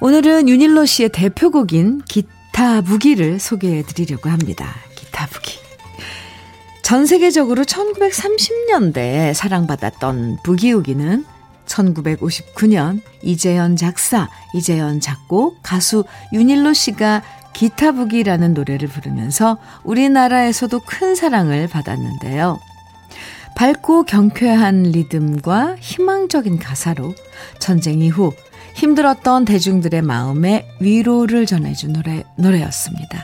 오늘은 0.00 0.48
윤일로 0.48 0.86
씨의 0.86 1.10
대표곡인 1.10 2.02
기타 2.08 2.80
부기를 2.80 3.38
소개해 3.38 3.84
드리려고 3.84 4.28
합니다. 4.28 4.74
기타 4.96 5.26
부기. 5.26 5.60
전 6.82 7.06
세계적으로 7.06 7.62
1930년대에 7.62 9.34
사랑받았던 9.34 10.38
부기우기는 10.42 11.24
1959년 11.66 13.02
이재현 13.22 13.76
작사, 13.76 14.28
이재현 14.52 14.98
작곡, 14.98 15.62
가수 15.62 16.02
윤일로 16.32 16.72
씨가 16.72 17.22
기타부기라는 17.52 18.52
노래를 18.52 18.88
부르면서 18.88 19.58
우리나라에서도 19.84 20.80
큰 20.80 21.14
사랑을 21.14 21.68
받았는데요. 21.68 22.58
밝고 23.60 24.04
경쾌한 24.04 24.84
리듬과 24.84 25.76
희망적인 25.80 26.58
가사로 26.58 27.14
전쟁 27.58 28.00
이후 28.00 28.32
힘들었던 28.74 29.44
대중들의 29.44 30.00
마음에 30.00 30.66
위로를 30.80 31.44
전해준 31.44 31.92
노래, 31.92 32.24
노래였습니다. 32.38 33.22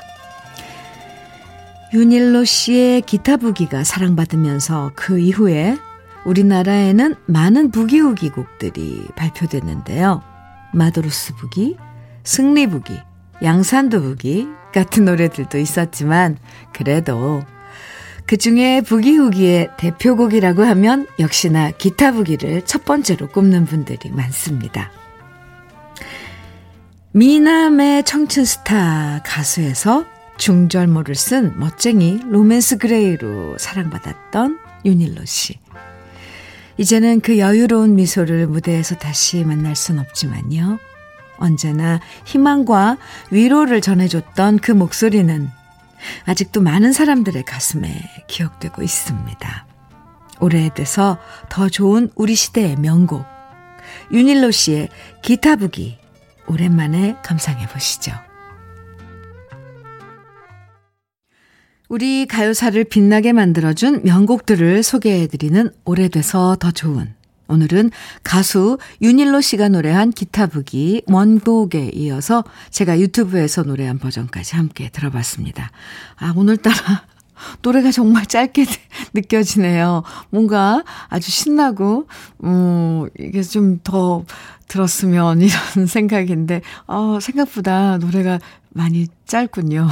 윤일로 1.94 2.44
씨의 2.44 3.00
기타 3.00 3.38
부기가 3.38 3.82
사랑받으면서 3.82 4.92
그 4.94 5.18
이후에 5.18 5.78
우리나라에는 6.26 7.14
많은 7.24 7.70
부기우기 7.70 8.28
곡들이 8.28 9.06
발표됐는데요. 9.16 10.22
마도로스 10.74 11.36
부기, 11.36 11.78
승리 12.24 12.66
부기, 12.66 12.92
양산도 13.42 14.02
부기 14.02 14.46
같은 14.74 15.06
노래들도 15.06 15.56
있었지만 15.56 16.36
그래도 16.74 17.40
그 18.26 18.36
중에 18.36 18.80
부기후기의 18.80 19.70
대표곡이라고 19.76 20.64
하면 20.64 21.06
역시나 21.20 21.70
기타 21.70 22.10
부기를 22.10 22.62
첫 22.62 22.84
번째로 22.84 23.28
꼽는 23.28 23.66
분들이 23.66 24.10
많습니다. 24.10 24.90
미남의 27.12 28.04
청춘 28.04 28.44
스타 28.44 29.22
가수에서 29.24 30.04
중절모를 30.38 31.14
쓴 31.14 31.58
멋쟁이 31.58 32.20
로맨스 32.28 32.78
그레이로 32.78 33.56
사랑받았던 33.58 34.58
윤일로 34.84 35.24
씨. 35.24 35.58
이제는 36.78 37.20
그 37.20 37.38
여유로운 37.38 37.94
미소를 37.94 38.48
무대에서 38.48 38.96
다시 38.96 39.44
만날 39.44 39.76
순 39.76 39.98
없지만요. 39.98 40.78
언제나 41.38 42.00
희망과 42.24 42.98
위로를 43.30 43.80
전해줬던 43.80 44.58
그 44.58 44.72
목소리는 44.72 45.48
아직도 46.24 46.60
많은 46.60 46.92
사람들의 46.92 47.44
가슴에 47.44 47.88
기억되고 48.28 48.82
있습니다. 48.82 49.66
오래돼서 50.40 51.18
더 51.48 51.68
좋은 51.68 52.10
우리 52.14 52.34
시대의 52.34 52.76
명곡. 52.76 53.24
윤일로 54.12 54.50
씨의 54.50 54.88
기타 55.22 55.56
부기. 55.56 55.98
오랜만에 56.48 57.16
감상해 57.24 57.66
보시죠. 57.68 58.12
우리 61.88 62.26
가요사를 62.26 62.82
빛나게 62.84 63.32
만들어준 63.32 64.02
명곡들을 64.04 64.82
소개해드리는 64.82 65.70
오래돼서 65.84 66.56
더 66.56 66.70
좋은 66.70 67.14
오늘은 67.48 67.90
가수 68.22 68.78
윤일로 69.02 69.40
씨가 69.40 69.68
노래한 69.68 70.10
기타 70.12 70.46
부기 70.46 71.02
원곡에 71.06 71.90
이어서 71.94 72.44
제가 72.70 72.98
유튜브에서 73.00 73.62
노래한 73.62 73.98
버전까지 73.98 74.56
함께 74.56 74.88
들어봤습니다. 74.90 75.70
아, 76.16 76.32
오늘따라 76.36 77.04
노래가 77.62 77.90
정말 77.90 78.26
짧게 78.26 78.64
느껴지네요. 79.14 80.02
뭔가 80.30 80.82
아주 81.08 81.30
신나고, 81.30 82.06
음, 82.44 83.08
이게 83.18 83.42
좀 83.42 83.80
더 83.84 84.24
들었으면 84.68 85.42
이런 85.42 85.86
생각인데, 85.86 86.62
어, 86.86 87.18
생각보다 87.20 87.98
노래가 87.98 88.38
많이 88.70 89.06
짧군요. 89.26 89.88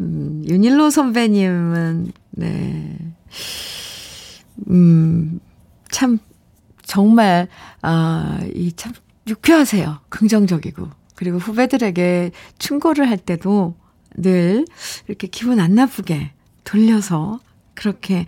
음, 0.00 0.42
윤일로 0.46 0.90
선배님은, 0.90 2.12
네. 2.32 2.98
음, 4.68 5.40
참, 5.90 6.18
정말, 6.82 7.48
아, 7.82 8.38
이 8.54 8.72
참, 8.76 8.92
유쾌하세요. 9.26 10.00
긍정적이고. 10.08 10.88
그리고 11.14 11.38
후배들에게 11.38 12.30
충고를 12.58 13.08
할 13.08 13.16
때도 13.16 13.74
늘 14.14 14.64
이렇게 15.08 15.26
기분 15.26 15.60
안 15.60 15.74
나쁘게 15.74 16.32
돌려서 16.64 17.40
그렇게, 17.74 18.26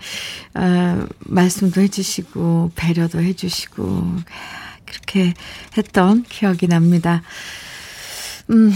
아, 0.54 1.06
말씀도 1.20 1.80
해주시고, 1.80 2.72
배려도 2.74 3.20
해주시고, 3.20 4.04
그렇게 4.84 5.34
했던 5.76 6.22
기억이 6.22 6.66
납니다. 6.68 7.22
음, 8.50 8.72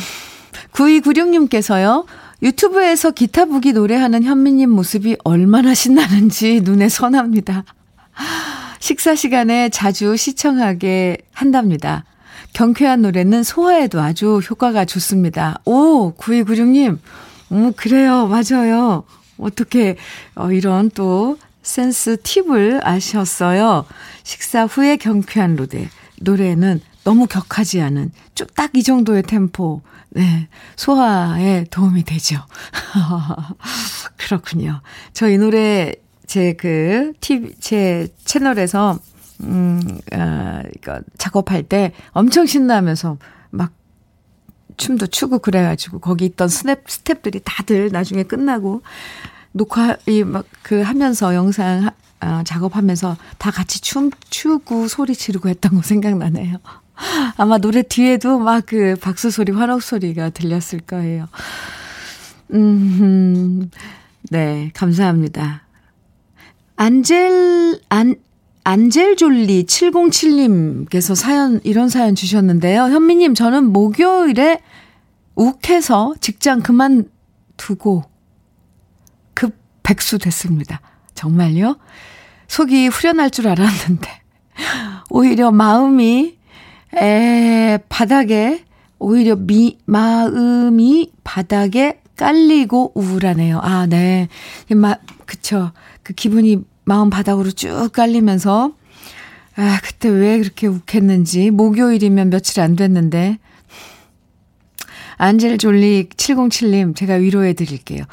9296님께서요, 0.73 2.07
유튜브에서 2.43 3.13
기타 3.13 3.45
부기 3.45 3.73
노래하는 3.73 4.25
현미님 4.25 4.71
모습이 4.71 5.17
얼마나 5.25 5.75
신나는지 5.75 6.61
눈에 6.63 6.89
선합니다. 6.89 7.65
식사 8.83 9.15
시간에 9.15 9.69
자주 9.69 10.17
시청하게 10.17 11.19
한답니다. 11.33 12.05
경쾌한 12.53 13.03
노래는 13.03 13.45
소화에도 13.45 14.01
아주 14.01 14.41
효과가 14.51 14.87
좋습니다. 14.87 15.61
오, 15.65 16.13
9296님. 16.15 16.99
음, 17.53 17.73
그래요. 17.75 18.27
맞아요. 18.27 19.05
어떻게, 19.39 19.97
어, 20.35 20.51
이런 20.51 20.91
또 20.91 21.39
센스 21.63 22.17
팁을 22.25 22.81
아셨어요. 22.83 23.85
식사 24.25 24.65
후에 24.65 24.97
경쾌한 24.97 25.55
노래. 25.55 25.89
노래는 26.21 26.81
너무 27.05 27.29
격하지 27.29 27.81
않은 27.83 28.11
쭉 28.35 28.53
딱 28.57 28.73
이 28.75 28.83
정도의 28.83 29.23
템포. 29.23 29.83
네. 30.11 30.49
소화에 30.75 31.67
도움이 31.71 32.03
되죠. 32.03 32.37
그렇군요. 34.19 34.81
저이 35.13 35.39
노래 35.39 35.95
제 36.33 36.55
그, 36.55 37.13
TV, 37.21 37.55
제 37.61 38.09
채널에서, 38.25 38.99
음, 39.43 39.83
어, 40.15 40.63
이거 40.75 40.99
작업할 41.19 41.63
때 41.65 41.93
엄청 42.13 42.47
신나면서 42.47 43.19
막 43.51 43.71
춤도 44.79 45.09
추고 45.09 45.41
그래가지고 45.41 45.99
거기 45.99 46.25
있던 46.25 46.49
스냅, 46.49 46.85
스탭들이 46.87 47.43
다들 47.45 47.91
나중에 47.93 48.23
끝나고 48.23 48.81
녹화, 49.53 49.99
이 50.07 50.23
막 50.25 50.47
그 50.63 50.81
하면서 50.81 51.35
영상 51.35 51.91
어, 52.23 52.41
작업하면서 52.47 53.19
다 53.37 53.51
같이 53.51 53.83
춤 53.83 54.11
추고 54.31 54.89
소리 54.89 55.15
지르고 55.15 55.51
했던 55.51 55.75
거 55.75 55.83
생각나네요. 55.83 56.57
아마 57.37 57.59
노래 57.59 57.83
뒤에도 57.83 58.39
막 58.39 58.65
그 58.65 58.97
박수 59.03 59.31
소리, 59.31 59.53
환호 59.53 59.81
소리가 59.81 60.31
들렸을 60.31 60.81
거예요. 60.87 61.29
음, 62.55 63.71
네, 64.31 64.71
감사합니다. 64.75 65.62
안젤, 66.83 67.79
안, 67.91 68.17
안젤졸리 68.65 69.67
707님께서 69.67 71.15
사연, 71.15 71.61
이런 71.63 71.89
사연 71.89 72.17
주셨는데요. 72.17 72.83
현미 72.87 73.15
님, 73.15 73.35
저는 73.35 73.73
목요일에 73.73 74.59
욱해서 75.37 76.13
직장 76.19 76.61
그만두고 76.61 78.03
급 79.33 79.55
백수 79.85 80.19
됐습니다. 80.19 80.81
정말요? 81.15 81.77
속이 82.49 82.89
후련할 82.89 83.31
줄 83.31 83.47
알았는데, 83.47 84.09
오히려 85.09 85.53
마음이, 85.53 86.37
에, 86.97 87.79
바닥에, 87.89 88.65
오히려 88.99 89.37
미, 89.37 89.79
마음이 89.85 91.13
바닥에 91.23 92.01
깔리고 92.17 92.91
우울하네요. 92.97 93.61
아, 93.63 93.87
네. 93.87 94.27
마, 94.75 94.97
그쵸. 95.27 95.71
그 96.03 96.13
기분이 96.13 96.72
마음 96.85 97.11
바닥으로 97.11 97.51
쭉 97.51 97.91
깔리면서, 97.93 98.73
아, 99.57 99.81
그때 99.83 100.09
왜 100.09 100.39
그렇게 100.39 100.67
욱했는지, 100.67 101.51
목요일이면 101.51 102.31
며칠 102.31 102.61
안 102.61 102.77
됐는데, 102.77 103.39
안젤 105.19 105.59
졸리 105.59 106.09
707님, 106.09 106.97
제가 106.97 107.15
위로해 107.15 107.53
드릴게요. 107.53 108.05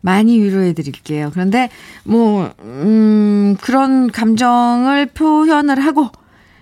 많이 0.00 0.38
위로해 0.38 0.74
드릴게요. 0.74 1.30
그런데, 1.32 1.70
뭐, 2.04 2.52
음, 2.60 3.56
그런 3.60 4.10
감정을 4.10 5.06
표현을 5.06 5.80
하고, 5.80 6.10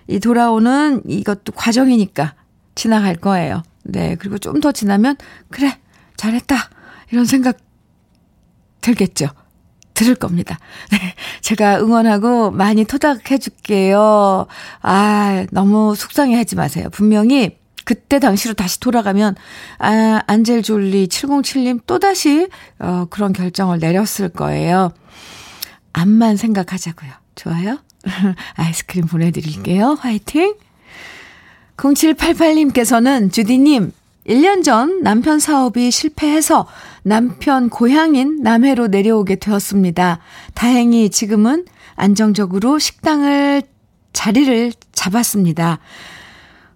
이 0.09 0.21
돌아오는 0.21 1.03
이것도 1.09 1.53
과정이니까 1.53 2.35
지나갈 2.77 3.17
거예요. 3.17 3.63
네. 3.83 4.15
그리고 4.17 4.39
좀 4.39 4.61
더 4.61 4.71
지나면, 4.71 5.17
그래, 5.51 5.77
잘했다. 6.17 6.57
이런 7.11 7.25
생각 7.25 7.59
들겠죠. 8.81 9.29
들을 9.97 10.15
겁니다. 10.15 10.59
네. 10.93 11.15
제가 11.41 11.81
응원하고 11.81 12.53
많이 12.53 12.85
토닥해 12.85 13.39
줄게요. 13.39 14.47
아, 14.83 15.47
너무 15.51 15.97
속상해 15.97 16.37
하지 16.37 16.55
마세요. 16.55 16.89
분명히 16.93 17.59
그때 17.85 18.19
당시로 18.19 18.55
다시 18.55 18.79
돌아가면, 18.81 19.37
아, 19.79 20.21
안젤 20.27 20.63
졸리 20.63 21.07
707님 21.07 21.81
또다시, 21.87 22.49
어, 22.79 23.07
그런 23.11 23.33
결정을 23.33 23.79
내렸을 23.79 24.29
거예요. 24.29 24.93
암만 25.93 26.37
생각하자고요. 26.37 27.11
좋아요? 27.37 27.79
아이스크림 28.55 29.07
보내드릴게요. 29.07 29.97
화이팅! 30.01 30.55
0788님께서는 31.77 33.33
주디님, 33.33 33.93
1년 34.27 34.65
전 34.65 35.03
남편 35.03 35.39
사업이 35.39 35.91
실패해서 35.91 36.67
남편 37.03 37.69
고향인 37.69 38.43
남해로 38.43 38.89
내려오게 38.89 39.37
되었습니다. 39.37 40.19
다행히 40.55 41.11
지금은 41.11 41.65
안정적으로 41.95 42.79
식당을 42.79 43.63
자리를 44.13 44.73
잡았습니다. 44.93 45.79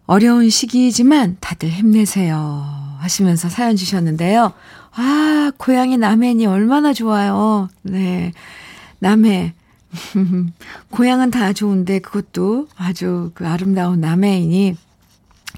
어려운 0.07 0.49
시기이지만 0.49 1.39
다들 1.41 1.69
힘내세요. 1.69 2.65
하시면서 2.99 3.49
사연 3.49 3.77
주셨는데요. 3.77 4.53
아, 4.93 5.53
고향이 5.57 5.97
남해니 5.99 6.47
얼마나 6.47 6.93
좋아요. 6.93 7.69
네. 7.83 8.33
남해. 8.99 9.55
고향은 10.91 11.31
다 11.31 11.53
좋은데 11.53 11.99
그것도 11.99 12.69
아주 12.77 13.33
그 13.35 13.47
아름다운 13.47 14.01
남해이니 14.01 14.77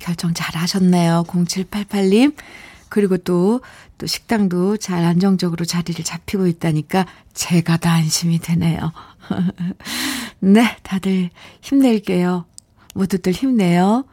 결정 0.01 0.35
잘 0.35 0.55
하셨네요. 0.57 1.25
0788님. 1.27 2.35
그리고 2.89 3.17
또, 3.17 3.63
또 3.97 4.07
식당도 4.07 4.77
잘 4.77 5.05
안정적으로 5.05 5.65
자리를 5.65 6.05
잡히고 6.05 6.47
있다니까 6.47 7.07
제가 7.33 7.79
다 7.79 7.93
안심이 7.93 8.39
되네요. 8.39 8.93
네, 10.41 10.77
다들 10.83 11.31
힘낼게요. 11.63 12.45
모두들 12.95 13.33
힘내요. 13.33 14.05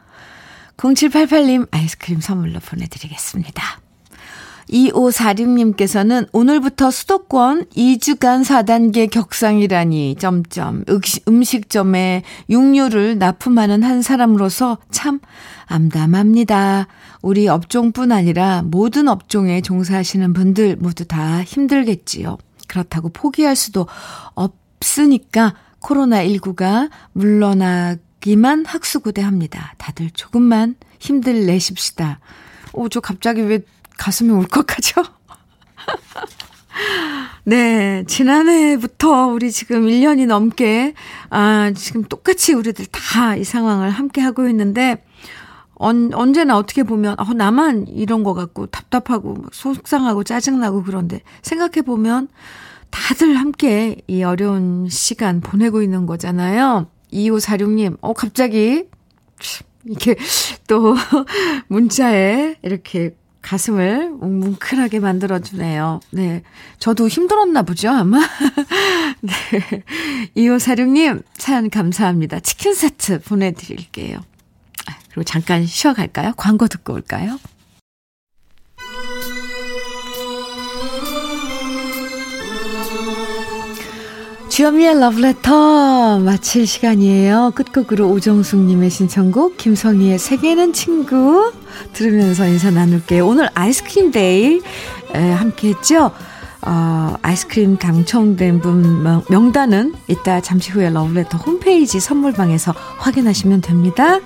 0788님 0.78 1.68
아이스크림 1.70 2.20
선물로 2.20 2.60
보내드리겠습니다. 2.60 3.80
2546님께서는 4.70 6.28
오늘부터 6.32 6.90
수도권 6.90 7.66
2주간 7.66 8.44
4단계 8.44 9.10
격상이라니, 9.10 10.16
점점, 10.18 10.84
음식점에 11.28 12.22
육류를 12.48 13.18
납품하는 13.18 13.82
한 13.82 14.02
사람으로서 14.02 14.78
참 14.90 15.20
암담합니다. 15.66 16.86
우리 17.22 17.48
업종뿐 17.48 18.12
아니라 18.12 18.62
모든 18.62 19.08
업종에 19.08 19.60
종사하시는 19.60 20.32
분들 20.32 20.76
모두 20.76 21.04
다 21.04 21.42
힘들겠지요. 21.42 22.38
그렇다고 22.68 23.08
포기할 23.08 23.56
수도 23.56 23.86
없으니까 24.34 25.54
코로나19가 25.80 26.90
물러나기만 27.12 28.64
학수고대합니다. 28.66 29.74
다들 29.78 30.10
조금만 30.10 30.76
힘들 30.98 31.46
내십시다. 31.46 32.20
오, 32.72 32.88
저 32.88 33.00
갑자기 33.00 33.42
왜 33.42 33.60
가슴이 34.00 34.30
울컥하죠? 34.30 35.02
네, 37.44 38.02
지난해부터 38.06 39.26
우리 39.26 39.52
지금 39.52 39.86
1년이 39.86 40.26
넘게, 40.26 40.94
아, 41.28 41.70
지금 41.76 42.04
똑같이 42.04 42.54
우리들 42.54 42.86
다 42.86 43.36
이 43.36 43.44
상황을 43.44 43.90
함께 43.90 44.22
하고 44.22 44.48
있는데, 44.48 45.04
언, 45.74 46.14
언제나 46.14 46.56
어떻게 46.56 46.82
보면, 46.82 47.16
어, 47.18 47.34
나만 47.34 47.88
이런 47.88 48.24
거 48.24 48.32
같고 48.32 48.66
답답하고 48.66 49.44
속상하고 49.52 50.24
짜증나고 50.24 50.82
그런데 50.82 51.20
생각해보면 51.42 52.28
다들 52.88 53.36
함께 53.36 53.96
이 54.06 54.22
어려운 54.22 54.88
시간 54.88 55.42
보내고 55.42 55.82
있는 55.82 56.06
거잖아요. 56.06 56.86
2546님, 57.12 57.98
어, 58.00 58.14
갑자기, 58.14 58.86
이렇게 59.84 60.16
또 60.66 60.94
문자에 61.68 62.56
이렇게 62.62 63.14
가슴을 63.42 64.10
뭉클하게 64.10 65.00
만들어주네요. 65.00 66.00
네. 66.10 66.42
저도 66.78 67.08
힘들었나 67.08 67.62
보죠, 67.62 67.90
아마? 67.90 68.20
네. 69.20 69.32
2546님, 70.36 71.22
사연 71.36 71.70
감사합니다. 71.70 72.40
치킨 72.40 72.74
세트 72.74 73.22
보내드릴게요. 73.22 74.18
아, 74.86 74.96
그리고 75.08 75.24
잠깐 75.24 75.66
쉬어갈까요? 75.66 76.34
광고 76.36 76.68
듣고 76.68 76.92
올까요? 76.92 77.38
주현미의 84.50 84.98
러브레터 84.98 86.18
마칠 86.18 86.66
시간이에요. 86.66 87.52
끝곡으로 87.54 88.10
오정숙님의 88.10 88.90
신청곡 88.90 89.56
김성희의 89.56 90.18
세계는 90.18 90.72
친구 90.72 91.52
들으면서 91.92 92.46
인사 92.48 92.70
나눌게요. 92.70 93.26
오늘 93.26 93.48
아이스크림 93.54 94.10
day 94.10 94.60
함께 95.12 95.68
했죠. 95.68 96.10
어, 96.62 97.14
아이스크림 97.22 97.78
당첨된 97.78 98.60
분 98.60 99.24
명단은 99.30 99.94
이따 100.08 100.40
잠시 100.42 100.72
후에 100.72 100.90
러브레터 100.90 101.38
홈페이지 101.38 102.00
선물방에서 102.00 102.74
확인하시면 102.98 103.60
됩니다. 103.62 104.18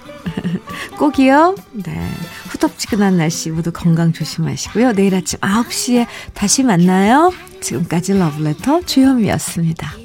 꼭이요. 0.99 1.55
네. 1.85 2.11
후덥지근한 2.49 3.18
날씨 3.18 3.51
모두 3.51 3.70
건강 3.70 4.12
조심하시고요. 4.12 4.95
내일 4.95 5.14
아침 5.14 5.39
9시에 5.41 6.07
다시 6.33 6.62
만나요. 6.64 7.31
지금까지 7.61 8.14
러브레터 8.18 8.81
주현미였습니다. 8.83 10.04